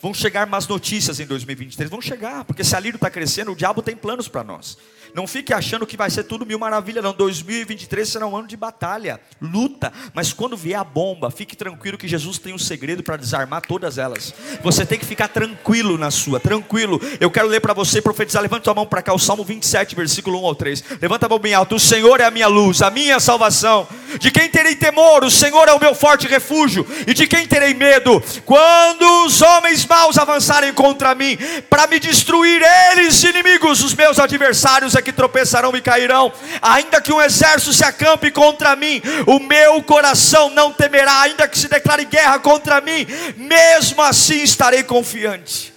Vão 0.00 0.14
chegar 0.14 0.46
más 0.46 0.66
notícias 0.66 1.18
em 1.18 1.26
2023, 1.26 1.90
vão 1.90 2.00
chegar, 2.00 2.44
porque 2.44 2.62
se 2.62 2.76
a 2.76 2.80
Lírio 2.80 2.96
está 2.96 3.10
crescendo, 3.10 3.52
o 3.52 3.56
diabo 3.56 3.82
tem 3.82 3.96
planos 3.96 4.28
para 4.28 4.44
nós. 4.44 4.78
Não 5.14 5.26
fique 5.26 5.52
achando 5.52 5.86
que 5.86 5.96
vai 5.96 6.10
ser 6.10 6.24
tudo 6.24 6.46
mil 6.46 6.58
maravilha, 6.58 7.02
não. 7.02 7.12
2023 7.12 8.08
será 8.08 8.26
um 8.26 8.36
ano 8.36 8.46
de 8.46 8.56
batalha, 8.56 9.20
luta. 9.40 9.92
Mas 10.14 10.32
quando 10.32 10.56
vier 10.56 10.78
a 10.78 10.84
bomba, 10.84 11.30
fique 11.30 11.56
tranquilo 11.56 11.98
que 11.98 12.06
Jesus 12.06 12.38
tem 12.38 12.52
um 12.52 12.58
segredo 12.58 13.02
para 13.02 13.16
desarmar 13.16 13.62
todas 13.62 13.98
elas. 13.98 14.34
Você 14.62 14.84
tem 14.84 14.98
que 14.98 15.06
ficar 15.06 15.28
tranquilo 15.28 15.96
na 15.96 16.10
sua, 16.10 16.38
tranquilo. 16.38 17.00
Eu 17.20 17.30
quero 17.30 17.48
ler 17.48 17.60
para 17.60 17.72
você 17.72 18.00
profetizar. 18.00 18.42
Levanta 18.42 18.64
tua 18.64 18.74
mão 18.74 18.86
para 18.86 19.02
cá, 19.02 19.14
o 19.14 19.18
Salmo 19.18 19.44
27, 19.44 19.94
versículo 19.94 20.42
1 20.42 20.46
ao 20.46 20.54
3. 20.54 20.84
Levanta 21.00 21.26
a 21.26 21.28
mão 21.28 21.38
bem 21.38 21.54
alto. 21.54 21.76
O 21.76 21.80
Senhor 21.80 22.20
é 22.20 22.24
a 22.24 22.30
minha 22.30 22.48
luz, 22.48 22.82
a 22.82 22.90
minha 22.90 23.18
salvação. 23.18 23.88
De 24.18 24.30
quem 24.30 24.48
terei 24.48 24.76
temor? 24.76 25.24
O 25.24 25.30
Senhor 25.30 25.68
é 25.68 25.72
o 25.72 25.80
meu 25.80 25.94
forte 25.94 26.26
refúgio. 26.26 26.86
E 27.06 27.14
de 27.14 27.26
quem 27.26 27.46
terei 27.46 27.74
medo? 27.74 28.22
Quando 28.44 29.26
os 29.26 29.40
homens 29.40 29.84
maus 29.88 30.18
avançarem 30.18 30.72
contra 30.72 31.14
mim, 31.14 31.36
para 31.68 31.86
me 31.86 31.98
destruir, 31.98 32.62
eles, 32.92 33.22
inimigos, 33.24 33.82
os 33.82 33.94
meus 33.94 34.18
adversários 34.18 34.94
é 34.94 35.02
que 35.02 35.12
tropeçarão 35.12 35.76
e 35.76 35.80
cairão. 35.80 36.32
Ainda 36.60 37.00
que 37.00 37.12
um 37.12 37.20
exército 37.20 37.72
se 37.72 37.82
acampe 37.82 38.30
contra 38.30 38.76
mim, 38.76 39.02
o 39.26 39.40
meu 39.40 39.82
coração 39.82 40.50
não 40.50 40.72
temerá. 40.72 41.22
Ainda 41.22 41.48
que 41.48 41.58
se 41.58 41.68
declare 41.68 42.04
guerra 42.04 42.38
contra 42.38 42.80
mim, 42.80 43.06
mesmo 43.36 44.02
assim 44.02 44.42
estarei 44.42 44.84
confiante. 44.84 45.74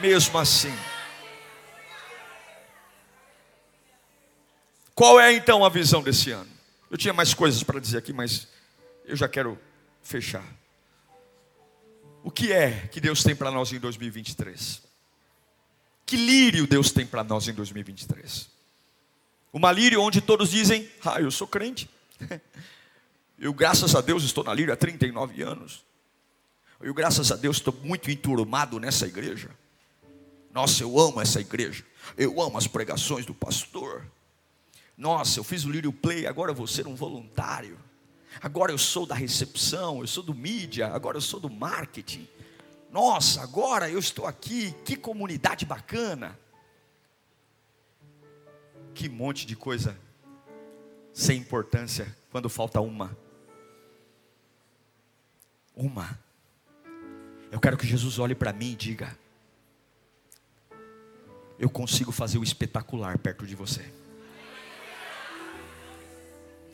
Mesmo 0.00 0.38
assim. 0.38 0.74
Qual 4.94 5.18
é 5.18 5.32
então 5.32 5.64
a 5.64 5.68
visão 5.68 6.02
desse 6.02 6.30
ano? 6.30 6.48
Eu 6.90 6.98
tinha 6.98 7.14
mais 7.14 7.32
coisas 7.32 7.62
para 7.62 7.80
dizer 7.80 7.98
aqui, 7.98 8.12
mas 8.12 8.48
eu 9.04 9.16
já 9.16 9.28
quero 9.28 9.58
fechar. 10.02 10.44
O 12.28 12.30
que 12.30 12.52
é 12.52 12.86
que 12.92 13.00
Deus 13.00 13.22
tem 13.22 13.34
para 13.34 13.50
nós 13.50 13.72
em 13.72 13.78
2023? 13.78 14.82
Que 16.04 16.14
lírio 16.14 16.66
Deus 16.66 16.92
tem 16.92 17.06
para 17.06 17.24
nós 17.24 17.48
em 17.48 17.54
2023? 17.54 18.50
Uma 19.50 19.72
lírio 19.72 20.02
onde 20.02 20.20
todos 20.20 20.50
dizem: 20.50 20.86
Ah, 21.02 21.22
eu 21.22 21.30
sou 21.30 21.46
crente. 21.48 21.88
Eu, 23.40 23.54
graças 23.54 23.94
a 23.94 24.00
Deus, 24.02 24.24
estou 24.24 24.44
na 24.44 24.52
lírio 24.52 24.74
há 24.74 24.76
39 24.76 25.42
anos. 25.42 25.84
Eu, 26.80 26.92
graças 26.92 27.30
a 27.30 27.36
Deus, 27.36 27.58
estou 27.58 27.72
muito 27.82 28.10
enturmado 28.10 28.78
nessa 28.80 29.06
igreja. 29.06 29.48
Nossa, 30.52 30.82
eu 30.82 30.98
amo 30.98 31.20
essa 31.20 31.40
igreja. 31.40 31.84
Eu 32.16 32.42
amo 32.42 32.58
as 32.58 32.66
pregações 32.66 33.24
do 33.24 33.32
pastor. 33.32 34.04
Nossa, 34.96 35.38
eu 35.38 35.44
fiz 35.44 35.64
o 35.64 35.70
Lírio 35.70 35.92
Play, 35.92 36.26
agora 36.26 36.52
vou 36.52 36.66
ser 36.66 36.88
um 36.88 36.96
voluntário. 36.96 37.78
Agora 38.40 38.70
eu 38.72 38.78
sou 38.78 39.04
da 39.04 39.14
recepção, 39.14 40.00
eu 40.00 40.06
sou 40.06 40.22
do 40.22 40.34
mídia, 40.34 40.88
agora 40.88 41.16
eu 41.16 41.20
sou 41.20 41.40
do 41.40 41.50
marketing. 41.50 42.28
Nossa, 42.90 43.42
agora 43.42 43.90
eu 43.90 43.98
estou 43.98 44.26
aqui, 44.26 44.72
que 44.84 44.96
comunidade 44.96 45.66
bacana. 45.66 46.38
Que 48.94 49.08
monte 49.08 49.46
de 49.46 49.54
coisa 49.54 49.98
sem 51.12 51.40
importância 51.40 52.16
quando 52.30 52.48
falta 52.48 52.80
uma. 52.80 53.16
Uma. 55.74 56.18
Eu 57.50 57.60
quero 57.60 57.76
que 57.76 57.86
Jesus 57.86 58.18
olhe 58.18 58.34
para 58.34 58.52
mim 58.52 58.72
e 58.72 58.76
diga: 58.76 59.16
Eu 61.58 61.68
consigo 61.68 62.12
fazer 62.12 62.38
o 62.38 62.42
espetacular 62.42 63.18
perto 63.18 63.46
de 63.46 63.54
você. 63.54 63.92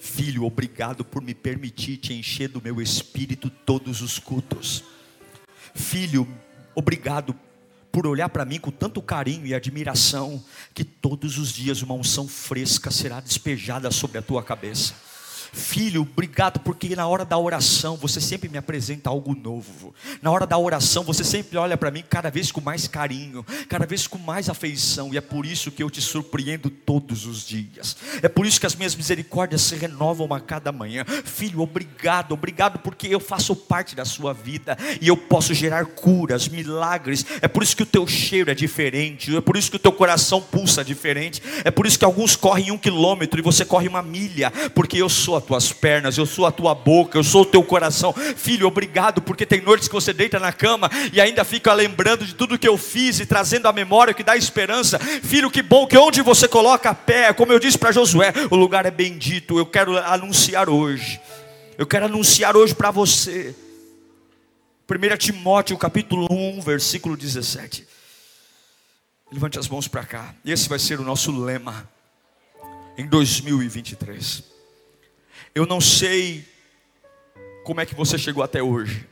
Filho, 0.04 0.44
obrigado 0.44 1.02
por 1.02 1.22
me 1.22 1.34
permitir 1.34 1.96
te 1.96 2.12
encher 2.12 2.50
do 2.50 2.60
meu 2.60 2.78
espírito 2.80 3.48
todos 3.48 4.02
os 4.02 4.18
cultos. 4.18 4.84
Filho, 5.74 6.28
obrigado 6.74 7.34
por 7.90 8.06
olhar 8.06 8.28
para 8.28 8.44
mim 8.44 8.60
com 8.60 8.70
tanto 8.70 9.00
carinho 9.00 9.46
e 9.46 9.54
admiração, 9.54 10.44
que 10.74 10.84
todos 10.84 11.38
os 11.38 11.50
dias 11.50 11.80
uma 11.80 11.94
unção 11.94 12.28
fresca 12.28 12.90
será 12.90 13.18
despejada 13.18 13.90
sobre 13.90 14.18
a 14.18 14.22
tua 14.22 14.42
cabeça. 14.42 14.94
Filho, 15.54 16.02
obrigado 16.02 16.58
porque 16.58 16.96
na 16.96 17.06
hora 17.06 17.24
da 17.24 17.38
oração 17.38 17.96
você 17.96 18.20
sempre 18.20 18.48
me 18.48 18.58
apresenta 18.58 19.08
algo 19.08 19.36
novo. 19.36 19.94
Na 20.20 20.32
hora 20.32 20.44
da 20.44 20.58
oração 20.58 21.04
você 21.04 21.22
sempre 21.22 21.56
olha 21.56 21.76
para 21.76 21.92
mim 21.92 22.02
cada 22.10 22.28
vez 22.28 22.50
com 22.50 22.60
mais 22.60 22.88
carinho, 22.88 23.46
cada 23.68 23.86
vez 23.86 24.08
com 24.08 24.18
mais 24.18 24.48
afeição, 24.48 25.14
e 25.14 25.16
é 25.16 25.20
por 25.20 25.46
isso 25.46 25.70
que 25.70 25.80
eu 25.80 25.88
te 25.88 26.00
surpreendo 26.00 26.68
todos 26.68 27.24
os 27.24 27.46
dias. 27.46 27.96
É 28.20 28.28
por 28.28 28.44
isso 28.44 28.58
que 28.58 28.66
as 28.66 28.74
minhas 28.74 28.96
misericórdias 28.96 29.62
se 29.62 29.76
renovam 29.76 30.34
a 30.34 30.40
cada 30.40 30.72
manhã. 30.72 31.04
Filho, 31.24 31.60
obrigado, 31.60 32.32
obrigado 32.32 32.80
porque 32.80 33.06
eu 33.06 33.20
faço 33.20 33.54
parte 33.54 33.94
da 33.94 34.04
sua 34.04 34.32
vida 34.32 34.76
e 35.00 35.06
eu 35.06 35.16
posso 35.16 35.54
gerar 35.54 35.86
curas, 35.86 36.48
milagres. 36.48 37.24
É 37.40 37.46
por 37.46 37.62
isso 37.62 37.76
que 37.76 37.84
o 37.84 37.86
teu 37.86 38.08
cheiro 38.08 38.50
é 38.50 38.54
diferente, 38.54 39.36
é 39.36 39.40
por 39.40 39.56
isso 39.56 39.70
que 39.70 39.76
o 39.76 39.80
teu 39.80 39.92
coração 39.92 40.42
pulsa 40.42 40.84
diferente, 40.84 41.40
é 41.64 41.70
por 41.70 41.86
isso 41.86 41.98
que 41.98 42.04
alguns 42.04 42.34
correm 42.34 42.72
um 42.72 42.78
quilômetro 42.78 43.38
e 43.38 43.42
você 43.42 43.64
corre 43.64 43.86
uma 43.86 44.02
milha, 44.02 44.50
porque 44.74 44.98
eu 44.98 45.08
sou 45.08 45.36
a 45.36 45.43
tuas 45.44 45.72
pernas, 45.72 46.18
eu 46.18 46.26
sou 46.26 46.46
a 46.46 46.52
tua 46.52 46.74
boca, 46.74 47.16
eu 47.18 47.24
sou 47.24 47.42
o 47.42 47.46
teu 47.46 47.62
coração. 47.62 48.12
Filho, 48.12 48.66
obrigado, 48.66 49.22
porque 49.22 49.46
tem 49.46 49.60
noites 49.60 49.86
que 49.86 49.94
você 49.94 50.12
deita 50.12 50.40
na 50.40 50.52
cama 50.52 50.90
e 51.12 51.20
ainda 51.20 51.44
fica 51.44 51.72
lembrando 51.72 52.24
de 52.24 52.34
tudo 52.34 52.58
que 52.58 52.66
eu 52.66 52.76
fiz 52.76 53.20
e 53.20 53.26
trazendo 53.26 53.68
a 53.68 53.72
memória 53.72 54.14
que 54.14 54.22
dá 54.22 54.36
esperança. 54.36 54.98
Filho, 54.98 55.50
que 55.50 55.62
bom 55.62 55.86
que 55.86 55.96
onde 55.96 56.22
você 56.22 56.48
coloca 56.48 56.90
a 56.90 56.94
pé, 56.94 57.32
como 57.32 57.52
eu 57.52 57.58
disse 57.58 57.78
para 57.78 57.92
Josué, 57.92 58.32
o 58.50 58.56
lugar 58.56 58.86
é 58.86 58.90
bendito. 58.90 59.58
Eu 59.58 59.66
quero 59.66 59.96
anunciar 59.98 60.68
hoje. 60.68 61.20
Eu 61.76 61.86
quero 61.86 62.06
anunciar 62.06 62.56
hoje 62.56 62.74
para 62.74 62.90
você. 62.90 63.54
1 64.88 65.16
Timóteo 65.16 65.76
capítulo 65.78 66.26
1, 66.30 66.60
versículo 66.60 67.16
17. 67.16 67.86
Levante 69.32 69.58
as 69.58 69.68
mãos 69.68 69.88
para 69.88 70.04
cá. 70.04 70.34
Esse 70.44 70.68
vai 70.68 70.78
ser 70.78 71.00
o 71.00 71.04
nosso 71.04 71.32
lema 71.32 71.88
em 72.96 73.06
2023. 73.06 74.53
Eu 75.54 75.66
não 75.66 75.80
sei 75.80 76.44
como 77.62 77.80
é 77.80 77.86
que 77.86 77.94
você 77.94 78.18
chegou 78.18 78.42
até 78.42 78.60
hoje, 78.60 79.08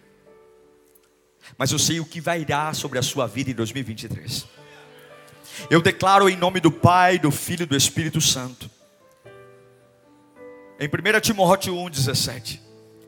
mas 1.56 1.70
eu 1.70 1.78
sei 1.78 2.00
o 2.00 2.04
que 2.04 2.20
vai 2.20 2.44
dar 2.44 2.74
sobre 2.74 2.98
a 2.98 3.02
sua 3.02 3.28
vida 3.28 3.50
em 3.50 3.54
2023. 3.54 4.44
Eu 5.70 5.80
declaro 5.80 6.28
em 6.28 6.36
nome 6.36 6.58
do 6.58 6.72
Pai, 6.72 7.16
do 7.16 7.30
Filho 7.30 7.62
e 7.62 7.66
do 7.66 7.76
Espírito 7.76 8.20
Santo. 8.20 8.68
Em 10.80 10.88
1 10.88 11.20
Timóteo 11.20 11.76
1,17: 11.76 12.58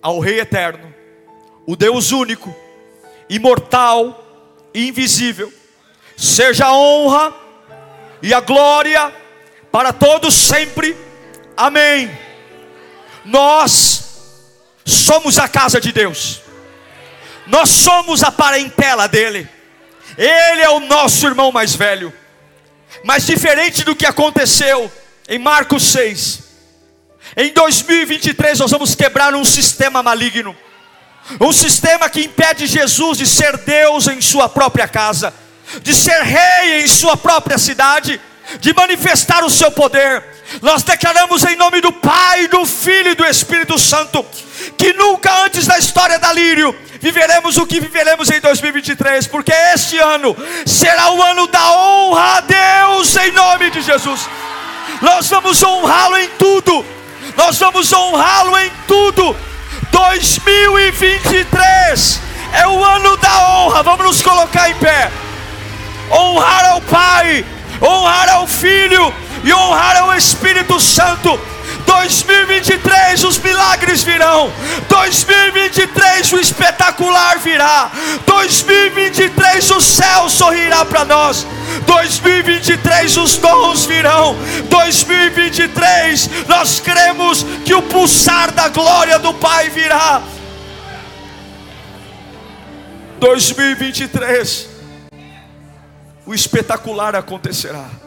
Ao 0.00 0.20
Rei 0.20 0.38
eterno, 0.38 0.94
o 1.66 1.74
Deus 1.74 2.12
único, 2.12 2.54
imortal 3.28 4.24
e 4.72 4.86
invisível, 4.86 5.52
seja 6.16 6.66
a 6.66 6.76
honra 6.76 7.34
e 8.22 8.32
a 8.32 8.40
glória 8.40 9.12
para 9.72 9.92
todos 9.92 10.34
sempre. 10.34 10.96
Amém. 11.56 12.33
Nós 13.24 14.04
somos 14.84 15.38
a 15.38 15.48
casa 15.48 15.80
de 15.80 15.92
Deus, 15.92 16.42
nós 17.46 17.70
somos 17.70 18.22
a 18.22 18.30
parentela 18.30 19.08
dele, 19.08 19.48
ele 20.16 20.60
é 20.60 20.70
o 20.70 20.80
nosso 20.80 21.26
irmão 21.26 21.50
mais 21.50 21.74
velho. 21.74 22.12
Mas 23.02 23.26
diferente 23.26 23.82
do 23.84 23.96
que 23.96 24.06
aconteceu 24.06 24.90
em 25.28 25.38
Marcos 25.38 25.84
6, 25.84 26.40
em 27.36 27.52
2023 27.52 28.58
nós 28.60 28.70
vamos 28.70 28.94
quebrar 28.94 29.34
um 29.34 29.44
sistema 29.44 30.02
maligno, 30.02 30.54
um 31.40 31.52
sistema 31.52 32.08
que 32.08 32.24
impede 32.24 32.66
Jesus 32.66 33.18
de 33.18 33.26
ser 33.26 33.56
Deus 33.58 34.06
em 34.06 34.20
sua 34.20 34.48
própria 34.48 34.86
casa, 34.86 35.34
de 35.82 35.94
ser 35.94 36.22
rei 36.22 36.82
em 36.82 36.86
sua 36.86 37.16
própria 37.16 37.58
cidade, 37.58 38.20
de 38.60 38.72
manifestar 38.74 39.42
o 39.42 39.50
seu 39.50 39.70
poder. 39.72 40.22
Nós 40.62 40.82
declaramos 40.82 41.44
em 41.44 41.56
nome 41.56 41.80
do 41.80 41.92
Pai, 41.92 42.48
do 42.48 42.64
Filho 42.64 43.10
e 43.10 43.14
do 43.14 43.24
Espírito 43.24 43.78
Santo 43.78 44.24
que 44.76 44.92
nunca 44.92 45.44
antes 45.44 45.66
da 45.66 45.78
história 45.78 46.18
da 46.18 46.30
Lírio 46.32 46.76
viveremos 47.00 47.56
o 47.56 47.66
que 47.66 47.80
viveremos 47.80 48.30
em 48.30 48.40
2023, 48.40 49.26
porque 49.26 49.52
este 49.74 49.98
ano 49.98 50.36
será 50.64 51.10
o 51.10 51.20
ano 51.22 51.46
da 51.48 51.72
honra 51.72 52.38
a 52.38 52.40
Deus 52.40 53.14
em 53.16 53.32
nome 53.32 53.70
de 53.70 53.82
Jesus. 53.82 54.28
Nós 55.02 55.28
vamos 55.28 55.62
honrá-lo 55.62 56.16
em 56.16 56.28
tudo. 56.38 56.82
Nós 57.36 57.58
vamos 57.58 57.92
honrá-lo 57.92 58.56
em 58.58 58.72
tudo. 58.86 59.36
2023 59.90 62.20
é 62.54 62.66
o 62.66 62.82
ano 62.82 63.18
da 63.18 63.48
honra. 63.48 63.82
Vamos 63.82 64.06
nos 64.06 64.22
colocar 64.22 64.70
em 64.70 64.74
pé. 64.76 65.10
Honrar 66.10 66.72
ao 66.72 66.80
Pai, 66.82 67.44
honrar 67.82 68.28
ao 68.30 68.46
Filho 68.46 69.12
e 69.44 69.52
honrar 69.52 69.96
ao 69.98 70.16
Espírito 70.16 70.80
Santo. 70.80 71.38
2023 71.86 73.24
os 73.24 73.38
milagres 73.38 74.02
virão. 74.02 74.50
2023 74.88 76.32
o 76.32 76.38
espetacular 76.38 77.38
virá. 77.38 77.90
2023 78.26 79.70
o 79.70 79.80
céu 79.80 80.30
sorrirá 80.30 80.84
para 80.84 81.04
nós. 81.04 81.46
2023 81.86 83.16
os 83.18 83.36
dons 83.36 83.84
virão. 83.84 84.36
2023 84.70 86.30
nós 86.48 86.80
cremos 86.80 87.44
que 87.64 87.74
o 87.74 87.82
pulsar 87.82 88.50
da 88.52 88.68
glória 88.68 89.18
do 89.18 89.34
Pai 89.34 89.68
virá. 89.68 90.22
2023 93.20 94.68
o 96.26 96.34
espetacular 96.34 97.14
acontecerá 97.14 98.03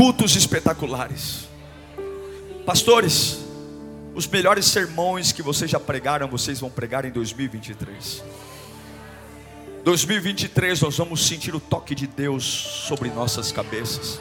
cultos 0.00 0.34
espetaculares. 0.34 1.46
Pastores, 2.64 3.40
os 4.14 4.26
melhores 4.26 4.64
sermões 4.64 5.30
que 5.30 5.42
vocês 5.42 5.70
já 5.70 5.78
pregaram, 5.78 6.26
vocês 6.26 6.58
vão 6.58 6.70
pregar 6.70 7.04
em 7.04 7.10
2023. 7.10 8.24
2023 9.84 10.80
nós 10.80 10.96
vamos 10.96 11.26
sentir 11.26 11.54
o 11.54 11.60
toque 11.60 11.94
de 11.94 12.06
Deus 12.06 12.44
sobre 12.88 13.10
nossas 13.10 13.52
cabeças. 13.52 14.18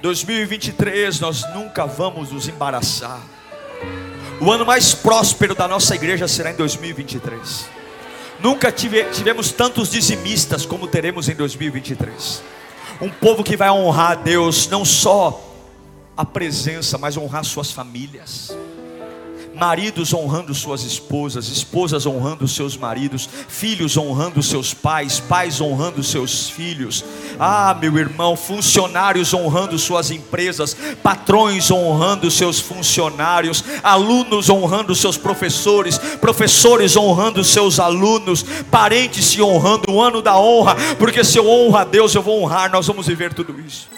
2023 0.00 1.20
nós 1.20 1.42
nunca 1.52 1.84
vamos 1.84 2.32
nos 2.32 2.48
embaraçar. 2.48 3.20
O 4.40 4.50
ano 4.50 4.64
mais 4.64 4.94
próspero 4.94 5.54
da 5.54 5.68
nossa 5.68 5.94
igreja 5.94 6.26
será 6.26 6.52
em 6.52 6.56
2023. 6.56 7.68
Nunca 8.40 8.72
tive, 8.72 9.04
tivemos 9.10 9.52
tantos 9.52 9.90
dizimistas 9.90 10.64
como 10.64 10.88
teremos 10.88 11.28
em 11.28 11.34
2023 11.34 12.56
um 13.00 13.08
povo 13.08 13.44
que 13.44 13.56
vai 13.56 13.70
honrar 13.70 14.12
a 14.12 14.14
Deus, 14.14 14.68
não 14.68 14.84
só 14.84 15.44
a 16.16 16.24
presença, 16.24 16.98
mas 16.98 17.16
honrar 17.16 17.44
suas 17.44 17.70
famílias. 17.70 18.56
Maridos 19.58 20.14
honrando 20.14 20.54
suas 20.54 20.84
esposas, 20.84 21.48
esposas 21.48 22.06
honrando 22.06 22.46
seus 22.46 22.76
maridos, 22.76 23.28
filhos 23.48 23.96
honrando 23.96 24.42
seus 24.42 24.72
pais, 24.72 25.18
pais 25.18 25.60
honrando 25.60 26.02
seus 26.02 26.48
filhos. 26.48 27.04
Ah, 27.40 27.76
meu 27.80 27.98
irmão, 27.98 28.36
funcionários 28.36 29.34
honrando 29.34 29.76
suas 29.78 30.12
empresas, 30.12 30.76
patrões 31.02 31.70
honrando 31.70 32.30
seus 32.30 32.60
funcionários, 32.60 33.64
alunos 33.82 34.48
honrando 34.48 34.94
seus 34.94 35.16
professores, 35.16 35.98
professores 36.20 36.96
honrando 36.96 37.42
seus 37.42 37.80
alunos, 37.80 38.44
parentes 38.70 39.24
se 39.24 39.42
honrando, 39.42 39.90
o 39.90 40.00
ano 40.00 40.22
da 40.22 40.38
honra, 40.38 40.76
porque 40.98 41.24
se 41.24 41.36
eu 41.36 41.48
honro 41.48 41.76
a 41.76 41.84
Deus, 41.84 42.14
eu 42.14 42.22
vou 42.22 42.42
honrar, 42.42 42.70
nós 42.70 42.86
vamos 42.86 43.06
viver 43.06 43.34
tudo 43.34 43.58
isso. 43.60 43.97